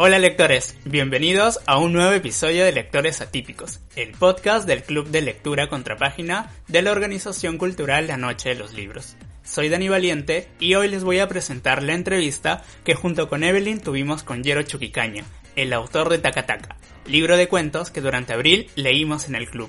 [0.00, 5.22] Hola lectores, bienvenidos a un nuevo episodio de Lectores Atípicos, el podcast del Club de
[5.22, 9.16] Lectura Contrapágina de la organización cultural La Noche de los Libros.
[9.42, 13.80] Soy Dani Valiente y hoy les voy a presentar la entrevista que junto con Evelyn
[13.80, 15.24] tuvimos con Yero Chuquicaña,
[15.56, 19.68] el autor de Takataka, libro de cuentos que durante abril leímos en el club.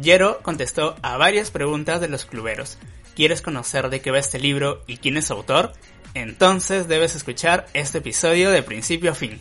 [0.00, 2.78] Yero contestó a varias preguntas de los cluberos.
[3.16, 5.72] ¿Quieres conocer de qué va este libro y quién es su autor?
[6.14, 9.40] Entonces debes escuchar este episodio de principio a fin.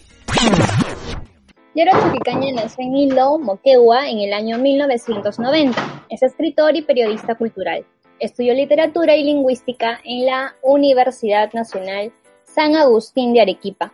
[1.76, 6.06] Yero Chuquicaña nació en Hilo, Moquegua, en el año 1990.
[6.10, 7.86] Es escritor y periodista cultural.
[8.20, 12.12] Estudió literatura y lingüística en la Universidad Nacional
[12.44, 13.92] San Agustín de Arequipa.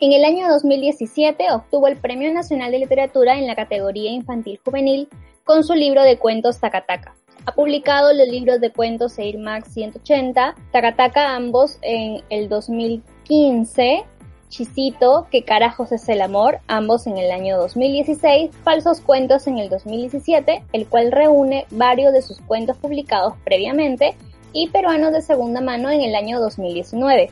[0.00, 5.08] En el año 2017 obtuvo el Premio Nacional de Literatura en la categoría infantil juvenil
[5.44, 7.16] con su libro de cuentos Takataka.
[7.44, 14.04] Ha publicado los libros de cuentos Air Max 180, Takataka ambos en el 2015
[14.50, 16.58] Chisito, ¿Qué carajos es el amor?
[16.66, 22.20] Ambos en el año 2016, Falsos Cuentos en el 2017, el cual reúne varios de
[22.20, 24.16] sus cuentos publicados previamente,
[24.52, 27.30] y Peruanos de segunda mano en el año 2019.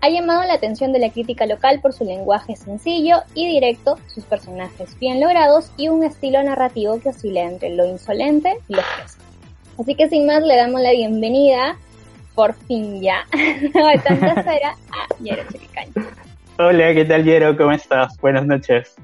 [0.00, 4.22] Ha llamado la atención de la crítica local por su lenguaje sencillo y directo, sus
[4.24, 9.22] personajes bien logrados y un estilo narrativo que oscila entre lo insolente y lo fresco.
[9.80, 11.78] Así que sin más le damos la bienvenida,
[12.36, 15.42] por fin ya, de tanta espera, a Yero
[16.56, 17.56] Hola, ¿qué tal, Yero?
[17.56, 18.16] ¿Cómo estás?
[18.20, 18.94] Buenas noches.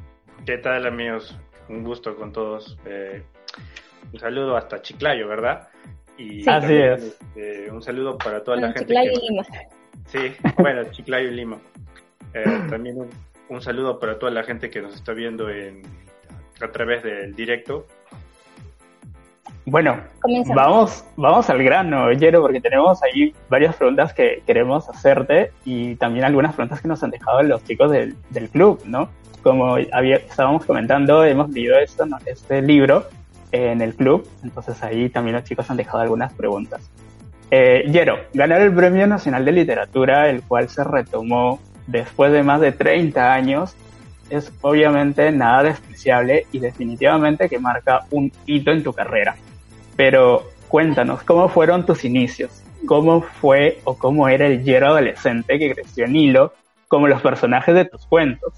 [0.47, 1.37] ¿Qué tal, amigos?
[1.69, 2.79] Un gusto con todos.
[2.87, 3.25] Eh,
[4.13, 5.67] un saludo hasta Chiclayo, ¿verdad?
[6.17, 7.03] Y Así es.
[7.03, 8.83] Este, un saludo para toda la gente.
[8.83, 9.43] Chiclayo y Lima.
[10.07, 11.59] Sí, bueno, Chiclayo y Lima.
[12.35, 12.99] Eh, también
[13.49, 15.83] un, saludo para toda la gente que nos está viendo en,
[16.61, 17.85] a través del directo.
[19.67, 19.99] Bueno,
[20.55, 26.25] vamos, vamos al grano, Yero, porque tenemos ahí varias preguntas que queremos hacerte y también
[26.25, 28.17] algunas preguntas que nos han dejado los chicos del,
[28.51, 29.11] club, ¿no?
[29.43, 33.05] Como había, estábamos comentando, hemos leído esto, este libro
[33.53, 36.91] en el club, entonces ahí también los chicos han dejado algunas preguntas.
[37.51, 42.61] Eh, Yero, ganar el Premio Nacional de Literatura, el cual se retomó después de más
[42.61, 43.75] de 30 años,
[44.31, 49.37] es obviamente nada despreciable y definitivamente que marca un hito en tu carrera.
[49.97, 52.63] Pero cuéntanos, ¿cómo fueron tus inicios?
[52.87, 56.55] ¿Cómo fue o cómo era el Yero adolescente que creció en Hilo,
[56.89, 58.55] como los personajes de tus cuentos?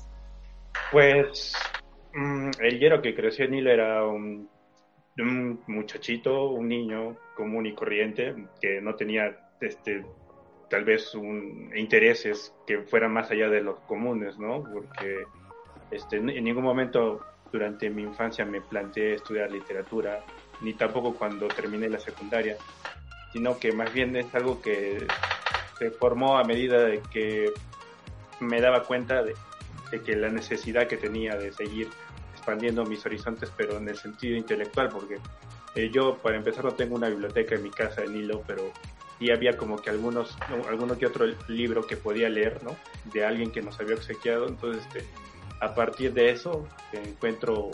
[0.90, 1.54] Pues
[2.14, 4.48] mm, el Yero que creció en Hilo era un,
[5.66, 10.04] muchachito, un niño común y corriente, que no tenía este,
[10.70, 14.62] tal vez un, intereses que fueran más allá de los comunes, ¿no?
[14.62, 15.24] Porque
[15.90, 17.20] este, en ningún momento
[17.52, 20.24] durante mi infancia me planteé estudiar literatura
[20.62, 22.56] ni tampoco cuando terminé la secundaria,
[23.32, 25.06] sino que más bien es algo que
[25.78, 27.52] se formó a medida de que
[28.40, 29.34] me daba cuenta de,
[30.04, 31.88] que la necesidad que tenía de seguir
[32.32, 35.18] expandiendo mis horizontes, pero en el sentido intelectual, porque
[35.74, 38.72] eh, yo, para empezar, no tengo una biblioteca en mi casa en hilo, pero
[39.18, 40.36] sí había como que algunos,
[40.68, 42.76] alguno que otro libro que podía leer, ¿no?
[43.12, 44.48] De alguien que nos había obsequiado.
[44.48, 45.04] Entonces, este,
[45.60, 47.70] a partir de eso, encuentro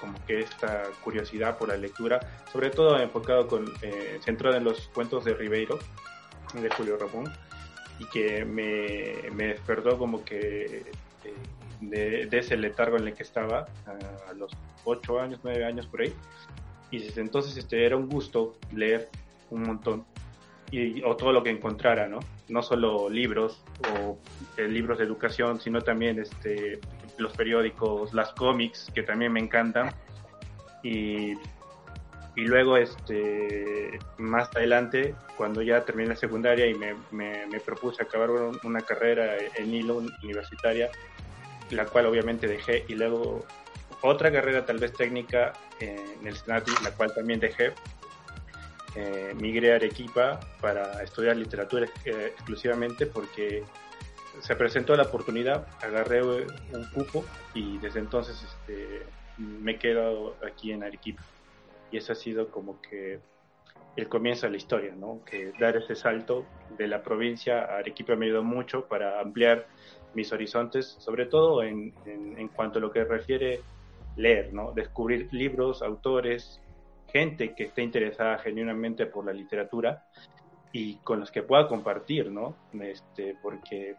[0.00, 2.20] como que esta curiosidad por la lectura,
[2.52, 5.78] sobre todo enfocado con, eh, centrado en los cuentos de Ribeiro,
[6.54, 7.32] de Julio Ramón,
[7.98, 10.84] y que me, me despertó como que
[11.24, 14.52] eh, de, ese letargo en el que estaba a, los
[14.84, 16.12] ocho años, nueve años por ahí.
[16.90, 19.08] Y desde entonces este, era un gusto leer
[19.50, 20.04] un montón
[20.70, 22.20] y, o todo lo que encontrara, ¿no?
[22.48, 23.62] No solo libros
[23.94, 24.18] o
[24.56, 26.80] eh, libros de educación, sino también este,
[27.20, 29.90] los periódicos, las cómics, que también me encantan.
[30.82, 31.34] Y,
[32.36, 38.30] y luego, este, más adelante, cuando ya terminé la secundaria y me, me, propuse acabar
[38.62, 40.90] una carrera en hilo universitaria,
[41.70, 43.44] la cual obviamente dejé, y luego
[44.02, 47.74] otra carrera tal vez técnica en el SNATI, la cual también dejé,
[48.96, 53.62] eh, migré a Arequipa para estudiar literatura eh, exclusivamente porque
[54.38, 57.24] se presentó la oportunidad, agarré un cupo
[57.54, 59.04] y desde entonces este,
[59.36, 61.22] me he quedado aquí en Arequipa.
[61.90, 63.20] Y ese ha sido como que
[63.96, 65.20] el comienzo de la historia, ¿no?
[65.24, 66.46] Que dar ese salto
[66.78, 69.66] de la provincia a Arequipa me ayudó mucho para ampliar
[70.14, 73.60] mis horizontes, sobre todo en, en, cuanto a lo que refiere
[74.16, 74.72] leer, ¿no?
[74.72, 76.60] Descubrir libros, autores,
[77.08, 80.04] gente que esté interesada genuinamente por la literatura
[80.72, 82.56] y con los que pueda compartir, ¿no?
[82.80, 83.96] Este, porque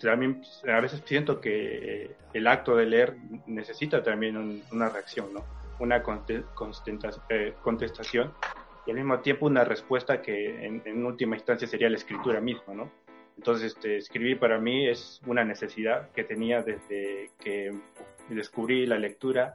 [0.00, 3.16] también a veces siento que el acto de leer
[3.46, 5.44] necesita también una reacción, ¿no?
[5.78, 6.02] Una
[7.28, 8.32] eh, contestación
[8.86, 12.90] y al mismo tiempo una respuesta que en, última instancia sería la escritura misma, ¿no?
[13.36, 17.74] Entonces, este, escribir para mí es una necesidad que tenía desde que
[18.30, 19.52] descubrí la lectura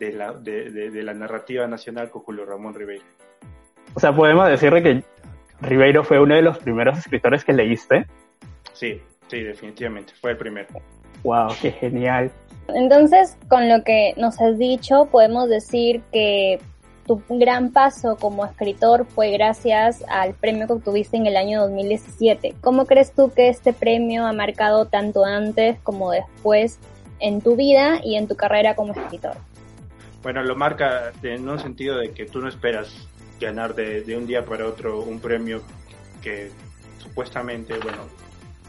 [0.00, 3.04] de la, de, la narrativa nacional con Julio Ramón Ribeiro.
[3.94, 5.04] O sea, podemos decirle que
[5.60, 8.06] Ribeiro fue uno de los primeros escritores que leíste.
[8.72, 9.00] Sí,
[9.34, 10.68] sí, definitivamente, fue el primero.
[11.22, 12.30] Wow, qué genial.
[12.68, 16.58] Entonces, con lo que nos has dicho, podemos decir que
[17.06, 22.54] tu gran paso como escritor fue gracias al premio que obtuviste en el año 2017.
[22.62, 26.78] ¿Cómo crees tú que este premio ha marcado tanto antes como después
[27.20, 29.36] en tu vida y en tu carrera como escritor?
[30.22, 33.06] Bueno, lo marca en un sentido de que tú no esperas
[33.38, 35.62] ganar de, un día para otro un premio
[36.22, 36.50] que
[36.98, 37.98] supuestamente, bueno,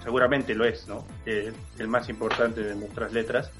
[0.05, 1.03] seguramente lo es, ¿no?
[1.25, 3.51] Eh, el más importante de nuestras letras.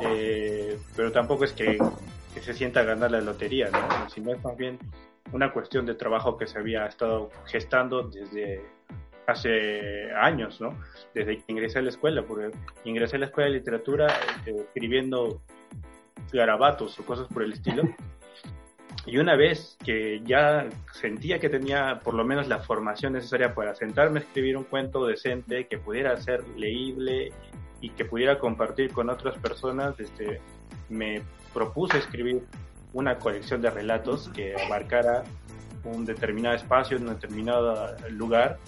[0.00, 1.78] Eh, pero tampoco es que,
[2.40, 4.08] se sienta ganar la lotería, ¿no?
[4.08, 4.78] Sino es más bien
[5.32, 8.64] una cuestión de trabajo que se había estado gestando desde
[9.26, 10.78] hace años, ¿no?
[11.12, 14.06] Desde que ingresé a la escuela, porque ingresé a la escuela de literatura
[14.46, 15.40] eh, escribiendo
[16.32, 17.82] garabatos o cosas por el estilo.
[19.06, 23.74] Y una vez que ya sentía que tenía por lo menos la formación necesaria para
[23.74, 27.32] sentarme a escribir un cuento decente que pudiera ser leíble
[27.80, 30.40] y que pudiera compartir con otras personas, este,
[30.88, 31.22] me
[31.54, 32.42] propuse escribir
[32.92, 35.24] una colección de relatos que abarcara
[35.84, 38.58] un determinado espacio, un determinado lugar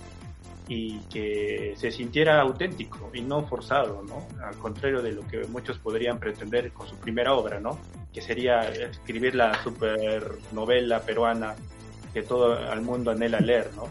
[0.70, 4.28] y que se sintiera auténtico y no forzado, ¿no?
[4.40, 7.76] Al contrario de lo que muchos podrían pretender con su primera obra, ¿no?
[8.12, 11.56] Que sería escribir la supernovela peruana
[12.14, 13.88] que todo el mundo anhela leer, ¿no?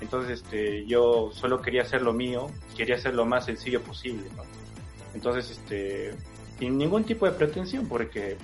[0.00, 4.44] Entonces, este, yo solo quería hacer lo mío, quería hacer lo más sencillo posible, ¿no?
[5.12, 6.14] Entonces, este,
[6.58, 8.38] sin ningún tipo de pretensión, porque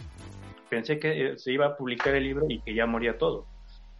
[0.68, 3.46] pensé que se iba a publicar el libro y que ya moría todo.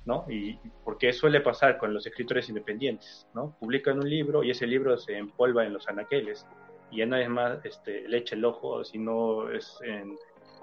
[0.04, 0.24] ¿No?
[0.28, 3.56] Y porque suele pasar con los escritores independientes, ¿no?
[3.58, 6.46] Publican un libro y ese libro se empolva en los anaqueles
[6.90, 9.78] y ya nadie más este, le echa el ojo, sino es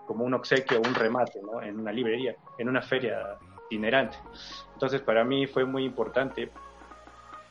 [0.06, 1.62] como un obsequio o un remate, ¿no?
[1.62, 4.18] En una librería, en una feria itinerante.
[4.74, 6.50] Entonces, para mí fue muy importante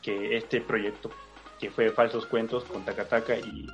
[0.01, 1.09] que este proyecto,
[1.59, 3.67] que fue Falsos Cuentos con Takataka y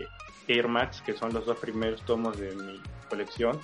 [0.47, 3.59] Air Max, que son los dos primeros tomos de mi colección,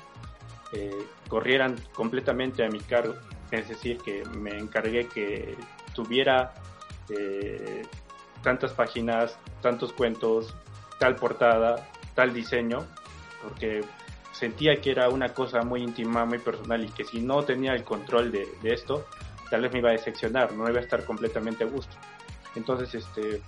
[0.73, 3.15] eh, corrieran completamente a mi cargo
[3.51, 5.55] es decir, que me encargué que
[5.93, 6.53] tuviera
[7.09, 7.83] eh,
[8.41, 10.55] tantas páginas, tantos cuentos,
[10.99, 12.85] tal portada, tal diseño,
[13.43, 13.81] porque
[14.31, 17.83] sentía que era una cosa muy íntima, muy personal y que si no tenía el
[17.83, 19.05] control de, esto,
[19.49, 21.95] tal vez me iba a decepcionar, no iba a estar completamente a gusto.
[22.55, 23.41] Entonces, este,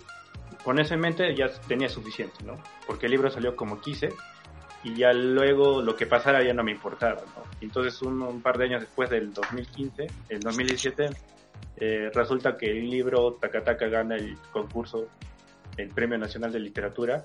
[0.64, 2.56] con eso en mente ya tenía suficiente, ¿no?
[2.86, 4.14] Porque el libro salió como quise
[4.84, 7.44] y ya luego lo que pasara ya no me importaba, ¿no?
[7.62, 11.10] Entonces un, par de años después del 2015, el 2017,
[11.78, 15.08] eh, resulta que el libro Takataka gana el concurso,
[15.78, 17.24] el Premio Nacional de Literatura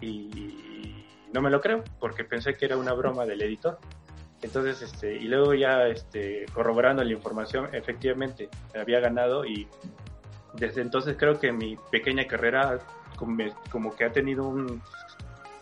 [0.00, 3.78] y no me lo creo porque pensé que era una broma del editor.
[4.42, 8.48] Entonces, este, y luego ya este, corroborando la información, efectivamente
[8.78, 9.66] había ganado y
[10.54, 12.78] desde entonces creo que mi pequeña carrera
[13.16, 14.82] como, como que ha tenido un,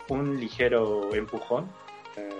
[0.08, 1.70] un ligero empujón
[2.16, 2.30] eh,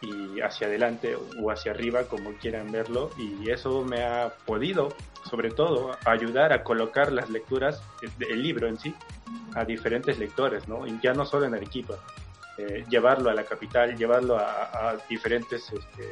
[0.00, 4.88] y hacia adelante o hacia arriba, como quieran verlo, y eso me ha podido,
[5.28, 7.82] sobre todo, ayudar a colocar las lecturas,
[8.20, 8.94] el libro en sí,
[9.54, 10.86] a diferentes lectores, ¿no?
[10.86, 11.94] Y ya no solo en Arequipa,
[12.56, 16.04] eh, llevarlo a la capital, llevarlo a, diferentes este,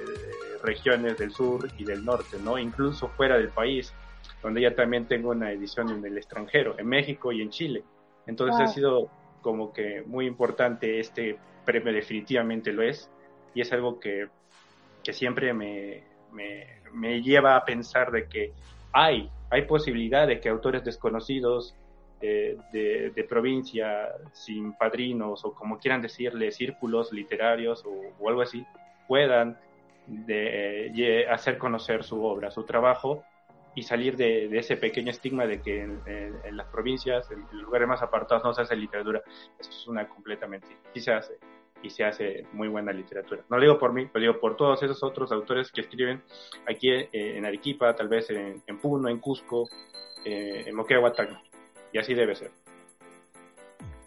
[0.63, 2.59] regiones del sur y del norte, ¿no?
[2.59, 3.93] Incluso fuera del país,
[4.43, 7.85] donde ya también tengo una edición en el extranjero, en México y en Chile.
[8.27, 9.09] Entonces ha sido
[9.43, 13.11] como que muy importante este premio definitivamente lo es.
[13.55, 14.29] Y es algo que,
[15.05, 18.53] que siempre me, me, lleva a pensar de que
[18.93, 21.75] hay, hay posibilidad de que autores desconocidos
[22.21, 28.65] eh, de, de, provincia, sin padrinos o como quieran decirle, círculos literarios o, algo así,
[29.09, 29.59] puedan
[30.07, 33.25] de, hacer conocer su obra, su trabajo
[33.75, 38.45] y salir de, ese pequeño estigma de que en, las provincias, en lugares más apartados,
[38.45, 39.23] no se hace literatura.
[39.59, 40.69] Eso es una completamente.
[40.95, 41.39] Sí se hace
[41.83, 43.43] y se hace muy buena literatura.
[43.49, 46.23] No lo digo por mí, lo digo por todos esos otros autores que escriben
[46.69, 49.69] aquí eh, en Arequipa, tal vez en, Puno, en Cusco,
[50.25, 51.13] eh, en Moquegua,
[51.93, 52.51] Y así debe ser.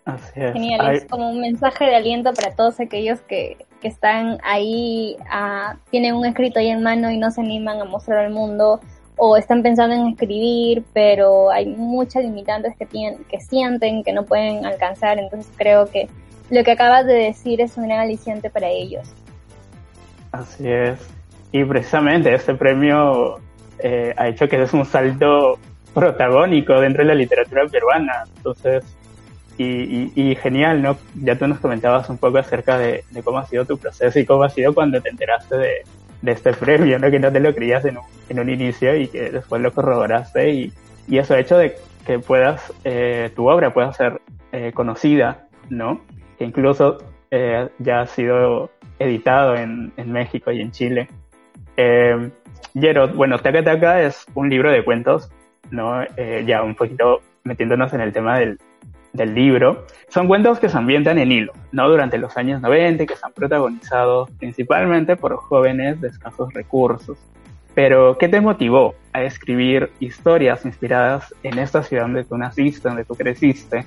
[0.06, 0.54] Así es.
[0.54, 5.78] Genial, es como un mensaje de aliento para todos aquellos que, que están ahí, ah,
[5.90, 8.80] tienen un escrito ahí en mano y no se animan a mostrar al mundo
[9.18, 14.24] o están pensando en escribir, pero hay muchas limitantes que, tienen, que sienten que no
[14.24, 16.08] pueden alcanzar, entonces creo que
[16.50, 19.08] lo que acabas de decir es un gran aliciente para ellos.
[20.32, 21.00] Así es.
[21.52, 23.40] Y precisamente este premio
[23.80, 25.58] eh, ha hecho que es un salto
[25.94, 28.26] protagónico dentro de la literatura peruana.
[28.36, 28.84] Entonces,
[29.58, 30.98] y, genial, ¿no?
[31.16, 34.44] Ya tú nos comentabas un poco acerca de, cómo ha sido tu proceso y cómo
[34.44, 35.84] ha sido cuando te enteraste de,
[36.34, 37.10] este premio, ¿no?
[37.10, 40.50] Que no te lo creías en un, en un inicio y que después lo corroboraste
[40.50, 40.74] y,
[41.08, 46.01] y eso hecho de que puedas, eh, tu obra pueda ser eh, conocida, ¿no?
[46.38, 47.00] Que incluso
[47.32, 51.10] eh, ya ha sido editado en, en, México y en Chile.
[51.75, 52.29] Eh,
[53.15, 55.29] bueno, Taca Taca es un libro de cuentos,
[55.72, 56.05] ¿no?
[56.46, 58.60] ya un poquito metiéndonos en el tema del,
[59.16, 61.90] del libro, son cuentos que se ambientan en hilo, ¿no?
[61.90, 67.18] Durante los años 90 y que están protagonizados principalmente por jóvenes de escasos recursos.
[67.74, 73.04] Pero, ¿qué te motivó a escribir historias inspiradas en esta ciudad donde tú naciste, donde
[73.04, 73.86] tú creciste?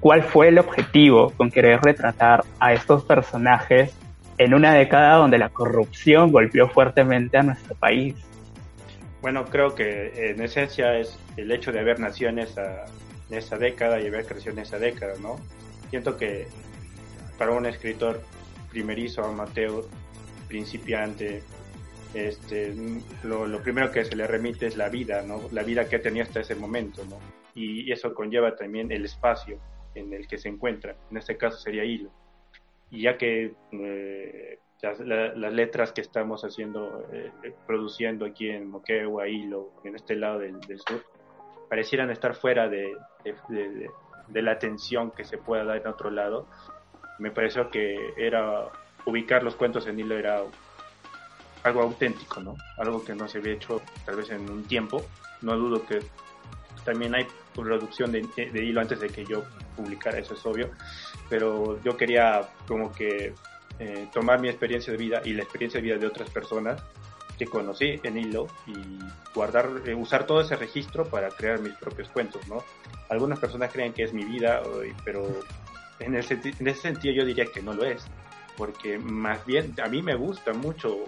[0.00, 3.96] ¿Cuál fue el objetivo con querer retratar a estos personajes
[4.36, 8.14] en una década donde la corrupción golpeó fuertemente a nuestro país?
[9.22, 12.86] Bueno, creo que en esencia es el hecho de haber nacido en esa,
[13.30, 15.36] en esa década y haber crecido en esa década, ¿no?
[15.90, 16.46] Siento que
[17.38, 18.22] para un escritor
[18.70, 19.84] primerizo, amateur,
[20.48, 21.42] principiante,
[22.14, 22.74] este,
[23.22, 25.40] lo, lo, primero que se le remite es la vida, ¿no?
[25.52, 27.18] La vida que tenía hasta ese momento, ¿no?
[27.54, 29.60] Y eso conlleva también el espacio
[29.94, 30.96] en el que se encuentra.
[31.10, 32.10] En este caso sería hilo.
[32.90, 37.30] Y ya que eh, las, letras que estamos haciendo, eh,
[37.66, 41.04] produciendo aquí en Moquegua, Hilo, en este lado del, sur,
[41.70, 42.96] parecieran estar fuera de,
[43.48, 46.48] de, la atención que se pueda dar en otro lado.
[47.20, 48.66] Me pareció que era
[49.06, 50.42] ubicar los cuentos en hilo era
[51.62, 52.56] algo auténtico, ¿no?
[52.76, 55.00] Algo que no se había hecho tal vez en un tiempo.
[55.42, 56.00] No dudo que
[56.84, 58.26] también hay producción de,
[58.64, 59.44] hilo antes de que yo
[59.76, 60.70] publicara, eso es obvio,
[61.28, 63.32] pero yo quería como que
[63.78, 66.82] eh, tomar mi experiencia de vida y la experiencia de vida de otras personas
[67.40, 68.74] que conocí en hilo y
[69.34, 72.62] guardar, eh, usar todo ese registro para crear mis propios cuentos, ¿no?
[73.08, 74.62] Algunas personas creen que es mi vida,
[75.06, 75.26] pero
[76.00, 78.06] en ese, en ese sentido yo diría que no lo es,
[78.58, 80.98] porque más bien a mí me gusta mucho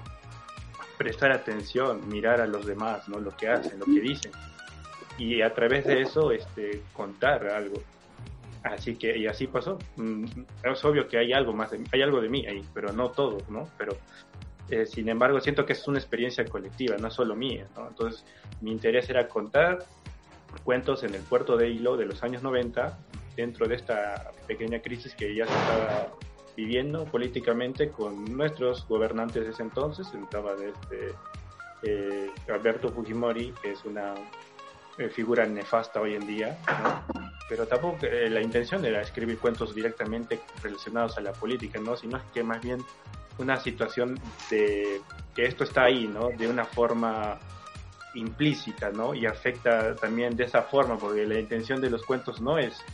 [0.96, 3.18] prestar atención, mirar a los demás, ¿no?
[3.20, 4.32] Lo que hacen, lo que dicen.
[5.18, 7.82] Y a través de eso, este, contar algo.
[8.62, 9.78] Así que, y así pasó.
[9.96, 10.24] Mm,
[10.62, 13.68] es obvio que hay algo más, hay algo de mí ahí, pero no todo, ¿no?
[13.76, 13.98] Pero,
[14.72, 17.88] eh, sin embargo, siento que es una experiencia colectiva, no solo mía, ¿no?
[17.88, 18.24] Entonces,
[18.62, 19.84] mi interés era contar
[20.64, 22.98] cuentos en el puerto de Hilo de los años 90,
[23.36, 26.08] dentro de esta pequeña crisis que ya se estaba
[26.56, 30.08] viviendo políticamente con nuestros gobernantes de ese entonces.
[30.14, 31.14] Estaba desde
[31.82, 34.14] eh, Alberto Fujimori, que es una
[34.96, 36.58] eh, figura nefasta hoy en día,
[37.46, 41.94] pero tampoco eh, la intención era escribir cuentos directamente relacionados a la política, ¿no?
[41.94, 42.82] sino que más bien
[43.38, 44.18] una situación
[44.50, 45.00] de
[45.34, 46.30] que esto está ahí, ¿no?
[46.30, 47.38] de una forma
[48.14, 49.14] implícita, ¿no?
[49.14, 52.84] Y afecta también de esa forma, porque la intención de los cuentos no es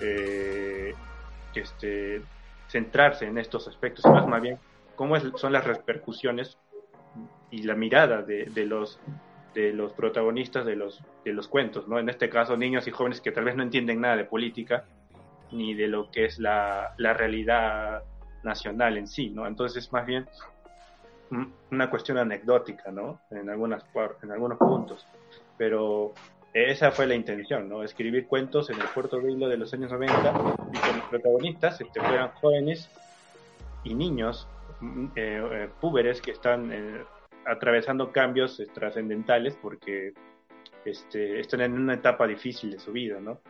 [0.00, 0.94] eh,
[1.54, 2.22] este,
[2.68, 4.58] centrarse en estos aspectos, sino más bien
[4.96, 6.56] cómo son las repercusiones
[7.50, 9.00] y la mirada de, los
[9.54, 11.98] de los protagonistas de los de los cuentos, ¿no?
[11.98, 14.84] En este caso niños y jóvenes que tal vez no entienden nada de política
[15.50, 18.02] ni de lo que es la, la realidad
[18.42, 19.46] nacional en sí, ¿no?
[19.46, 20.26] Entonces es más bien
[21.70, 23.20] una cuestión anecdótica, ¿no?
[23.30, 23.84] En algunas
[24.22, 25.06] en algunos puntos,
[25.56, 26.14] pero
[26.52, 27.82] esa fue la intención, ¿no?
[27.82, 32.00] Escribir cuentos en el Puerto Hilo de los años 90 y que los protagonistas este,
[32.00, 32.88] fueran jóvenes
[33.84, 34.48] y niños,
[34.80, 37.04] mm, eh, eh, púberes que están eh,
[37.46, 40.14] atravesando cambios trascendentales porque
[40.84, 43.40] este, están en una etapa difícil de su vida, ¿no?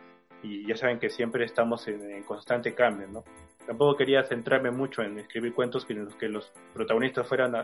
[0.43, 3.23] Y ya saben que siempre estamos en, constante cambio, ¿no?
[3.69, 7.55] Tampoco quería centrarme mucho en escribir cuentos en los que los protagonistas fueran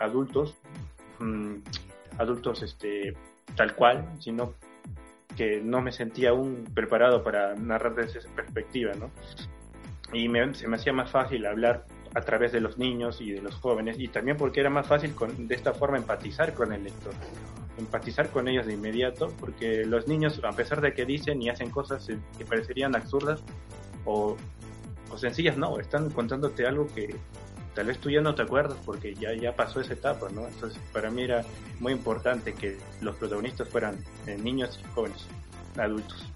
[0.00, 0.56] adultos,
[1.20, 1.54] mm,
[2.18, 3.14] adultos este,
[3.54, 4.54] tal cual, sino
[5.36, 9.12] que no me sentía aún preparado para narrar desde esa perspectiva, ¿no?
[10.12, 13.54] Y se me hacía más fácil hablar a través de los niños y de los
[13.54, 17.14] jóvenes, y también porque era más fácil con, de esta forma empatizar con el lector,
[17.78, 21.70] empatizar con ellos de inmediato, porque los niños, a pesar de que dicen y hacen
[21.70, 22.04] cosas
[22.36, 23.44] que parecerían absurdas
[24.04, 24.36] o,
[25.12, 27.14] o sencillas, no, están contándote algo que,
[27.74, 30.46] tal vez tú ya no te acuerdas porque ya, ya pasó esa etapa, ¿no?
[30.46, 31.42] Entonces, para mí era
[31.80, 35.26] muy importante que los protagonistas fueran eh, niños y jóvenes,
[35.76, 36.28] adultos.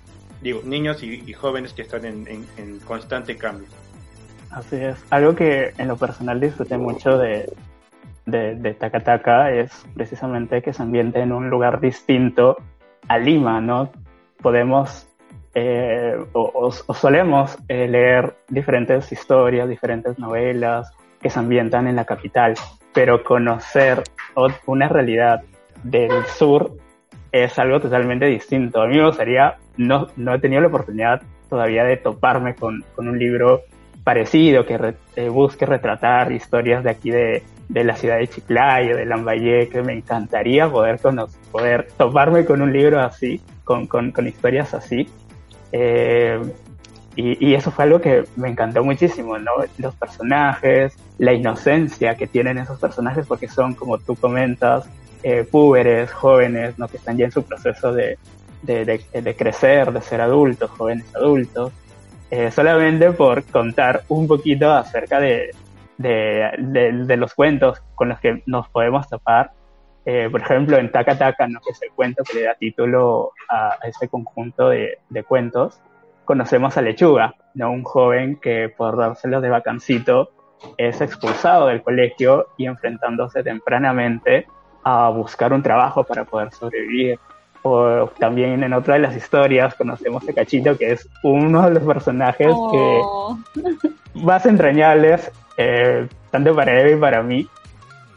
[0.42, 3.68] Digo, niños y, jóvenes que están en, en, constante cambio.
[4.50, 5.02] Así es.
[5.11, 7.50] Algo que en lo personal disfruté mucho de,
[8.26, 12.56] de, de Takataka es precisamente que se ambiente en un lugar distinto
[13.09, 13.90] a Lima, ¿no?
[14.42, 15.09] Podemos
[15.59, 22.05] eh, o, o, solemos eh, leer diferentes historias, diferentes novelas que se ambientan en la
[22.05, 22.57] capital,
[22.93, 24.03] pero conocer
[24.67, 25.43] una realidad
[25.83, 26.73] del sur
[27.33, 28.83] es algo totalmente distinto.
[28.83, 33.09] A mí me gustaría, no, no he tenido la oportunidad todavía de toparme con, con
[33.09, 33.63] un libro
[34.05, 39.07] parecido que eh, busque retratar historias de aquí de, de la ciudad de Chiclayo, de
[39.07, 44.27] Lambayeque, que me encantaría poder, conocer, poder toparme con un libro así, con, con, con
[44.27, 45.09] historias así.
[45.73, 46.41] Eh,
[47.17, 49.53] y, eso fue algo que me encantó muchísimo, ¿no?
[49.79, 54.87] Los personajes, la inocencia que tienen esos personajes, porque son, como tú comentas,
[55.23, 56.89] eh, púberes, jóvenes, ¿no?
[56.89, 58.19] Que están ya en su proceso de,
[58.63, 61.73] de, crecer, de ser adultos, jóvenes adultos.
[62.31, 65.53] Eh, solamente por contar un poquito acerca de,
[65.97, 69.53] de, los cuentos con los que nos podemos topar.
[70.09, 71.61] Eh, por ejemplo, en Taka Taka, ¿no?
[71.61, 75.81] que es el cuento que le da título a, a ese conjunto de, de, cuentos,
[76.25, 77.73] conocemos a Lechuga, ¿no?
[77.73, 80.31] un joven que por dárselo de vacancito
[80.77, 84.47] es expulsado del colegio y enfrentándose tempranamente
[84.85, 87.19] a buscar un trabajo para poder sobrevivir.
[87.63, 91.83] O también en otra de las historias conocemos a Cachito, que es uno de los
[91.83, 93.37] personajes oh.
[93.53, 97.49] que más entrañables, eh, tanto para él y para mí.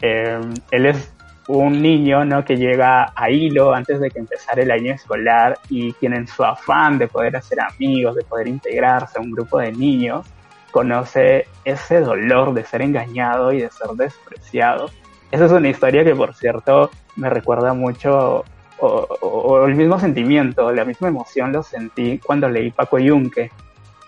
[0.02, 1.12] Eh, él es
[1.58, 2.44] un niño ¿no?
[2.44, 6.98] que llega a hilo antes de que empezara el año escolar y tienen su afán
[6.98, 10.26] de poder hacer amigos, de poder integrarse a un grupo de niños,
[10.70, 14.90] conoce ese dolor de ser engañado y de ser despreciado.
[15.30, 18.44] Esa es una historia que, por cierto, me recuerda mucho
[18.78, 23.50] o, el mismo sentimiento, la misma emoción lo sentí cuando leí Paco Yunque,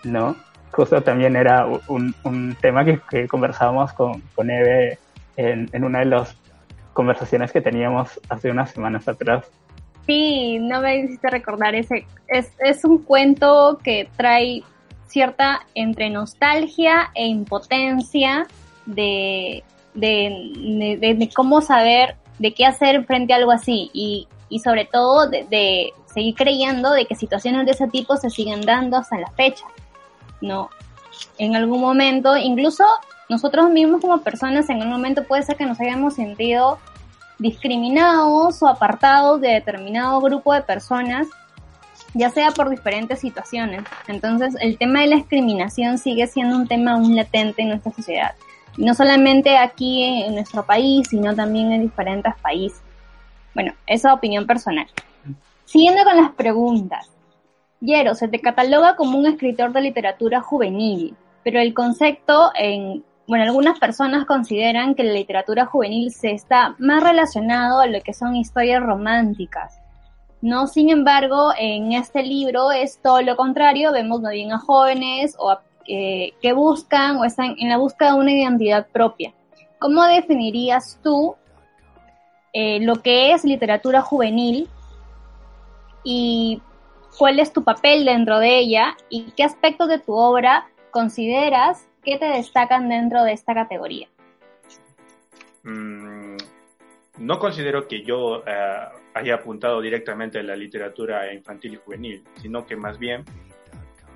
[0.03, 0.35] ¿no?
[0.71, 4.97] Justo también era un, un tema que, que, conversábamos con, con Eve
[5.37, 6.35] en, en, una de las
[6.93, 9.49] conversaciones que teníamos hace unas semanas atrás.
[10.05, 12.05] Sí, no me hiciste recordar ese.
[12.27, 14.63] Es, es un cuento que trae
[15.07, 18.47] cierta entre nostalgia e impotencia
[18.85, 24.59] de, de, de, de, cómo saber de qué hacer frente a algo así y, y
[24.59, 28.97] sobre todo de, de, seguir creyendo de que situaciones de ese tipo se siguen dando
[28.97, 29.65] hasta la fecha,
[30.41, 30.69] ¿no?
[31.37, 32.85] En algún momento, incluso
[33.33, 36.77] nosotros mismos como personas en algún momento puede ser que nos hayamos sentido
[37.39, 41.27] discriminados o apartados de determinado grupo de personas,
[42.13, 43.81] ya sea por diferentes situaciones.
[44.07, 48.35] Entonces, el tema de la discriminación sigue siendo un tema aún latente en nuestra sociedad.
[48.77, 52.83] No solamente aquí en nuestro país, sino también en diferentes países.
[53.55, 54.85] Bueno, esa es opinión personal.
[55.65, 57.09] Siguiendo con las preguntas.
[57.81, 63.45] Yero, se te cataloga como un escritor de literatura juvenil, pero el concepto en, bueno,
[63.45, 68.35] algunas personas consideran que la literatura juvenil se está más relacionado a lo que son
[68.35, 69.79] historias románticas.
[70.41, 75.35] No, sin embargo, en este libro es todo lo contrario, vemos más bien a jóvenes
[75.39, 75.57] o
[75.87, 79.33] eh, que buscan o están en la búsqueda de una identidad propia.
[79.79, 81.35] ¿Cómo definirías tú
[82.51, 84.67] eh, lo que es literatura juvenil
[86.03, 86.61] y
[87.17, 92.17] cuál es tu papel dentro de ella y qué aspectos de tu obra consideras que
[92.17, 94.07] te destacan dentro de esta categoría.
[95.63, 96.37] Mm,
[97.19, 98.43] no considero que yo uh,
[99.13, 103.23] haya apuntado directamente a la literatura infantil y juvenil, sino que más bien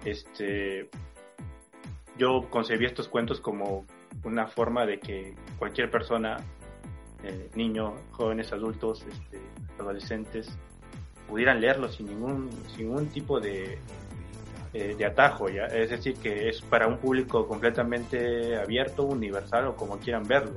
[0.04, 0.90] este,
[2.18, 3.86] yo concebí estos cuentos como
[4.24, 6.38] una forma de que cualquier persona
[7.24, 9.40] eh, niños, jóvenes, adultos, este,
[9.80, 10.58] adolescentes,
[11.28, 13.80] pudieran leerlo sin ningún, sin ningún tipo de,
[14.80, 15.66] eh, de atajo, ¿ya?
[15.66, 20.54] Es decir, que es para un público completamente abierto, universal o como quieran verlo.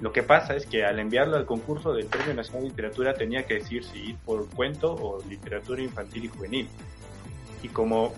[0.00, 3.44] Lo que pasa es que al enviarlo al concurso del Premio Nacional de Literatura tenía
[3.44, 6.68] que decir si ir por cuento o literatura infantil y juvenil.
[7.62, 8.14] Y como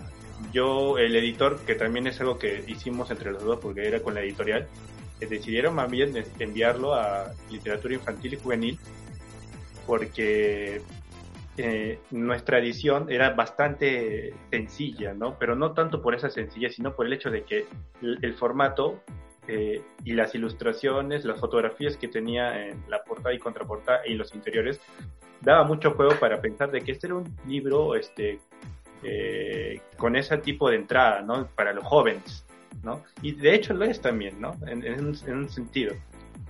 [0.53, 4.13] yo, el editor, que también es algo que hicimos entre los dos porque era con
[4.13, 4.69] la editorial,
[5.19, 8.79] decidieron más bien enviarlo a literatura infantil y juvenil
[9.85, 10.81] porque
[11.61, 15.37] eh, nuestra edición era bastante sencilla, ¿no?
[15.37, 17.65] Pero no tanto por esa sencilla, sino por el hecho de que
[18.01, 19.03] el, formato
[19.45, 24.33] eh, y las ilustraciones, las fotografías que tenía en la portada y contraportada y los
[24.33, 24.79] interiores,
[25.41, 28.39] daba mucho juego para pensar de que este era un libro este,
[29.03, 31.45] eh, con ese tipo de entrada, ¿no?
[31.55, 32.45] Para los jóvenes,
[32.83, 33.03] ¿no?
[33.21, 34.55] Y de hecho lo es también, ¿no?
[34.65, 35.93] En un, sentido.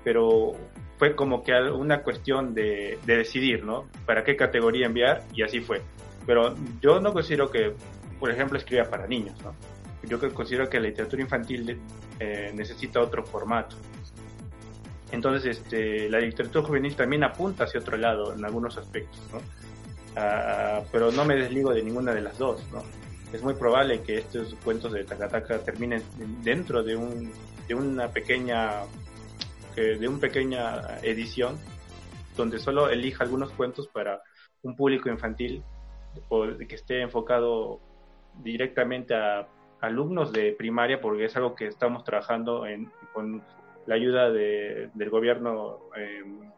[0.03, 0.53] Pero
[0.97, 3.87] fue como que una cuestión de, de, decidir, ¿no?
[4.05, 5.81] Para qué categoría enviar y así fue.
[6.25, 7.73] Pero yo no considero que,
[8.19, 9.53] por ejemplo, escriba para niños, ¿no?
[10.03, 11.79] Yo considero que la literatura infantil
[12.19, 13.75] eh, necesita otro formato.
[15.11, 19.39] Entonces, este, la literatura juvenil también apunta hacia otro lado en algunos aspectos, ¿no?
[20.09, 22.83] Uh, pero no me desligo de ninguna de las dos, ¿no?
[23.31, 26.01] es muy probable que estos cuentos de Takataka terminen
[26.43, 27.31] dentro de, un,
[27.67, 28.81] de una pequeña
[29.75, 31.57] de una pequeña edición
[32.35, 34.21] donde solo elija algunos cuentos para
[34.63, 35.63] un público infantil
[36.29, 37.79] o que esté enfocado
[38.41, 39.47] directamente a
[39.81, 43.43] alumnos de primaria, porque es algo que estamos trabajando en, con
[43.85, 46.49] la ayuda de, del gobierno em,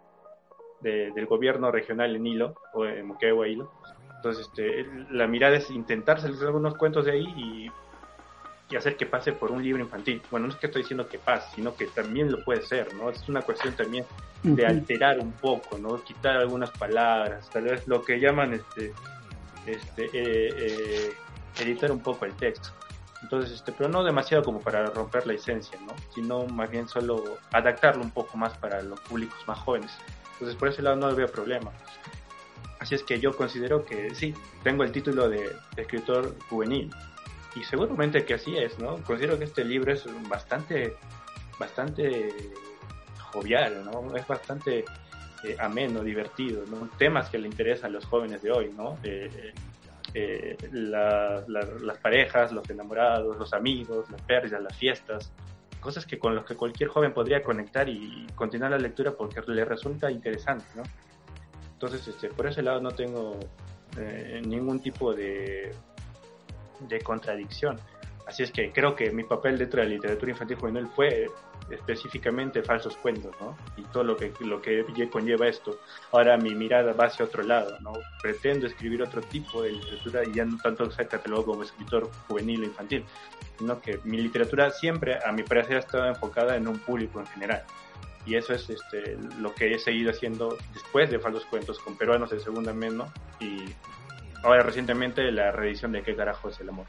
[0.82, 3.72] del gobierno regional en Hilo, o en Moquegua Hilo.
[4.16, 7.72] Entonces, este, la mirada es intentar seleccionar algunos cuentos de ahí y,
[8.72, 10.22] y, hacer que pase por un libro infantil.
[10.32, 13.10] Bueno, no es que estoy diciendo que pase, sino que también lo puede ser, ¿no?
[13.10, 14.06] Es una cuestión también
[14.44, 16.02] de alterar un poco, ¿no?
[16.04, 18.94] Quitar algunas palabras, tal vez lo que llaman este,
[19.66, 21.14] este, eh, eh,
[21.60, 22.70] editar un poco el texto.
[23.22, 25.94] Entonces, este, pero no demasiado como para romper la esencia, ¿no?
[26.14, 29.92] Sino más bien solo adaptarlo un poco más para los públicos más jóvenes.
[30.34, 31.72] Entonces, por ese lado no veo problema.
[32.80, 36.92] Así es que yo considero que sí, tengo el título de, escritor juvenil.
[37.56, 38.98] Y seguramente que así es, ¿no?
[39.04, 40.96] Considero que este libro es bastante,
[41.60, 42.34] bastante
[43.32, 44.16] jovial, ¿no?
[44.16, 44.86] Es bastante
[45.44, 46.90] eh, ameno, divertido, ¿no?
[46.98, 48.98] Temas que le interesan a los jóvenes de hoy, ¿no?
[49.04, 49.54] Eh,
[50.14, 55.32] eh, las parejas, los enamorados, los amigos, las pérdidas, las fiestas,
[55.80, 59.66] cosas que con los que cualquier joven podría conectar y continuar la lectura porque le
[59.66, 60.84] resulta interesante, ¿no?
[61.74, 63.40] Entonces, este, por ese lado no tengo
[64.46, 65.74] ningún tipo de,
[66.88, 67.80] de contradicción.
[68.28, 71.28] Así es que creo que mi papel dentro de la literatura infantil juvenil fue
[71.70, 73.58] específicamente falsos cuentos, ¿no?
[73.78, 75.80] Y todo lo que, lo que conlleva esto.
[76.12, 77.94] Ahora mi mirada va hacia otro lado, ¿no?
[78.22, 82.62] Pretendo escribir otro tipo de literatura y ya no tanto ser catalogado como escritor juvenil
[82.62, 83.06] o infantil,
[83.58, 87.28] sino que mi literatura siempre, a mi parecer, ha estado enfocada en un público en
[87.28, 87.64] general.
[88.26, 92.30] Y eso es este, lo que he seguido haciendo después de Falsos Cuentos con peruanos
[92.30, 93.66] de segunda mano y
[94.44, 96.86] ahora recientemente la reedición de ¿Qué carajo es el amor?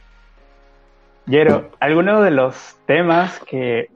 [1.26, 3.90] Yero, algunos de los temas que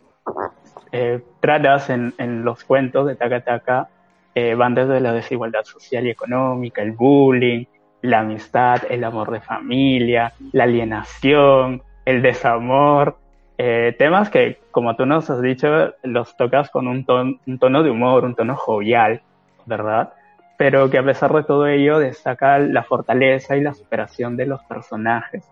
[0.92, 3.88] eh, tratas en, los cuentos de Taka
[4.34, 7.64] eh, van desde la desigualdad social y económica, el bullying,
[8.02, 13.18] la amistad, el amor de familia, la alienación, el desamor,
[13.58, 18.24] eh, temas que, como tú nos has dicho, los tocas con un tono de humor,
[18.24, 19.22] un tono jovial,
[19.64, 20.12] ¿verdad?
[20.58, 24.62] Pero que a pesar de todo ello destaca la fortaleza y la superación de los
[24.64, 25.44] personajes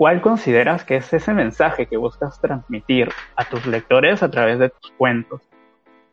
[0.00, 4.70] ¿cuál consideras que es ese mensaje que buscas transmitir a tus lectores a través de
[4.70, 5.42] tus cuentos?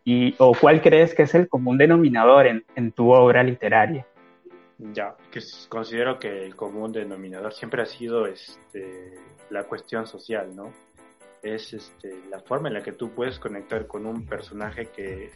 [0.03, 4.05] Y, ¿O cuál crees que es el común denominador en, en tu obra literaria?
[4.77, 9.13] Ya, que considero que el común denominador siempre ha sido este,
[9.51, 10.73] la cuestión social, ¿no?
[11.41, 15.31] Es este, la forma en la que tú puedes conectar con un personaje que,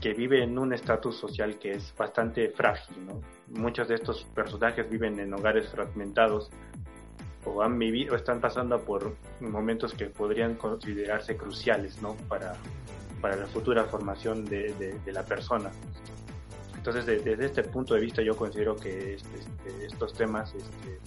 [0.00, 3.20] que vive en un estatus social que es bastante frágil, ¿no?
[3.48, 6.50] Muchos de estos personajes viven en hogares fragmentados
[7.46, 12.14] o han vivido o están pasando por momentos que podrían considerarse cruciales ¿no?
[12.28, 12.54] para,
[13.20, 15.70] para la futura formación de, de, la persona.
[16.76, 20.98] Entonces, desde este punto de vista, yo considero que este, este, estos temas, este,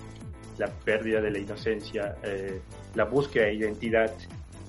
[0.58, 2.62] la pérdida de la inocencia, eh,
[2.96, 4.14] la búsqueda de identidad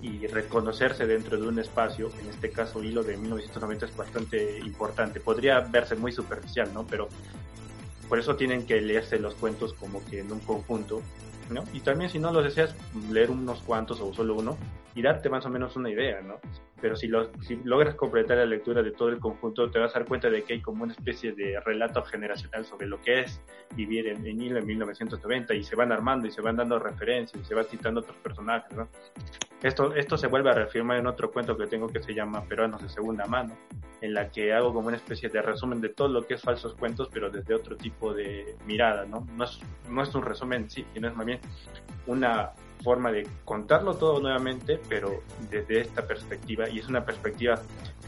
[0.02, 5.20] y reconocerse dentro de un espacio, en este caso Hilo de 1990 es bastante importante.
[5.20, 6.86] Podría verse muy superficial, ¿no?
[6.86, 7.08] Pero
[8.08, 11.02] por eso tienen que leerse los cuentos como que en un conjunto
[11.72, 12.74] y también si no lo deseas,
[13.10, 14.56] leer unos cuantos o solo uno
[14.94, 16.38] y darte más o menos una idea, ¿no?
[16.80, 20.00] Pero si, lo, si logras completar la lectura de todo el conjunto, te vas a
[20.00, 23.40] dar cuenta de que hay como una especie de relato generacional sobre lo que es
[23.74, 27.44] vivir en, en en 1990 y se van armando y se van dando referencias y
[27.44, 28.88] se van citando otros personajes, ¿no?
[29.62, 32.82] Esto, esto se vuelve a reafirmar en otro cuento que tengo que se llama Peruanos
[32.82, 33.54] de Segunda Mano,
[34.00, 36.74] en la que hago como una especie de resumen de todo lo que es falsos
[36.74, 39.26] cuentos, pero desde otro tipo de mirada, ¿no?
[39.36, 41.40] No es, no es un resumen, sí, sino es más bien
[42.06, 47.60] una forma de contarlo todo nuevamente, pero desde esta perspectiva, y es una perspectiva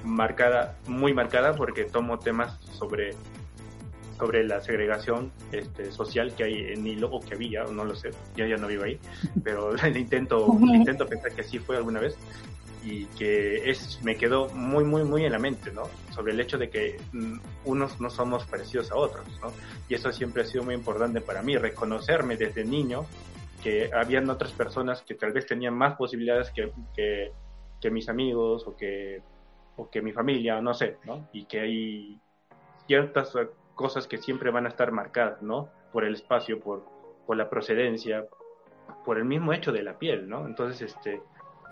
[0.05, 3.13] marcada, muy marcada, porque tomo temas sobre
[4.19, 8.11] sobre la segregación este, social que hay en Hilo, o que había, no lo sé,
[8.37, 8.97] yo ya no vivo ahí,
[9.43, 12.17] pero intento, intento pensar que así fue alguna vez,
[12.85, 15.85] y que es, me quedó muy, muy, muy en la mente, ¿no?
[16.13, 19.53] Sobre el hecho de que mm, unos no somos parecidos a otros, ¿no?
[19.89, 23.07] Y eso siempre ha sido muy importante para mí, reconocerme desde niño
[23.63, 28.77] que habían otras personas que tal vez tenían más posibilidades que, que, mis amigos o
[28.77, 29.23] que,
[29.77, 31.29] o que mi familia, no sé, ¿no?
[31.33, 32.21] Y que hay
[32.87, 33.33] ciertas
[33.75, 35.69] cosas que siempre van a estar marcadas, ¿no?
[35.93, 36.85] Por el espacio, por,
[37.27, 38.27] por la procedencia,
[39.05, 40.47] por el mismo hecho de la piel, ¿no?
[40.47, 41.21] Entonces, este,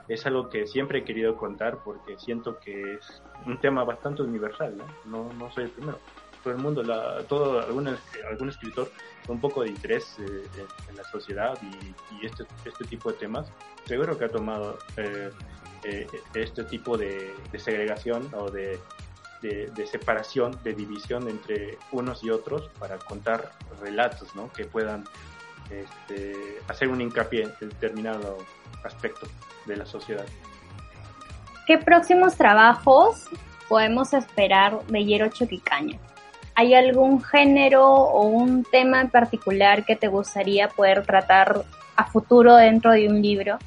[0.09, 4.77] es algo que siempre he querido contar porque siento que es un tema bastante universal,
[4.77, 4.85] ¿no?
[5.05, 5.99] No, no soy el primero
[6.43, 7.97] todo el mundo, la, todo algún,
[8.29, 8.91] algún escritor
[9.27, 10.47] con un poco de interés eh,
[10.89, 13.47] en, la sociedad y, este, este tipo de temas,
[13.85, 15.31] seguro que ha tomado eh,
[15.85, 18.79] eh, este tipo de, segregación o de,
[19.43, 24.53] de, separación, de división entre unos y otros para contar relatos ¿no?
[24.53, 25.05] que puedan
[25.71, 28.39] este, hacer un hincapié en determinado
[28.85, 29.27] aspecto
[29.67, 30.27] de la sociedad.
[31.67, 33.29] ¿Qué próximos trabajos
[33.69, 35.99] podemos esperar de Hiero Choquicaña?
[36.55, 41.65] ¿Hay algún género o un tema en particular que te gustaría poder tratar
[41.97, 43.59] a futuro dentro de un libro?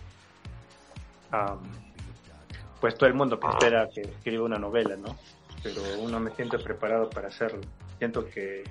[2.80, 5.16] pues todo el mundo espera que escriba una novela, ¿no?
[5.64, 7.62] Pero uno me siente preparado para hacerlo.
[7.98, 8.64] Siento que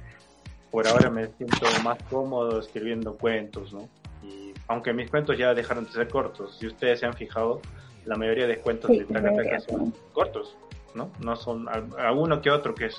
[0.71, 3.89] por ahora me siento más cómodo escribiendo cuentos, ¿no?
[4.23, 7.61] Y aunque mis cuentos ya dejaron de ser cortos, si ustedes se han fijado,
[8.05, 10.57] la mayoría de cuentos de Takataka son cortos,
[10.95, 11.11] ¿no?
[11.21, 11.67] No son
[11.99, 12.97] alguno que otro que es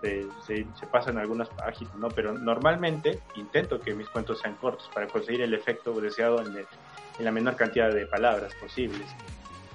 [0.00, 2.08] se, se, pasan algunas páginas, ¿no?
[2.08, 7.24] Pero normalmente intento que mis cuentos sean cortos para conseguir el efecto deseado en, en
[7.24, 9.06] la menor cantidad de palabras posibles.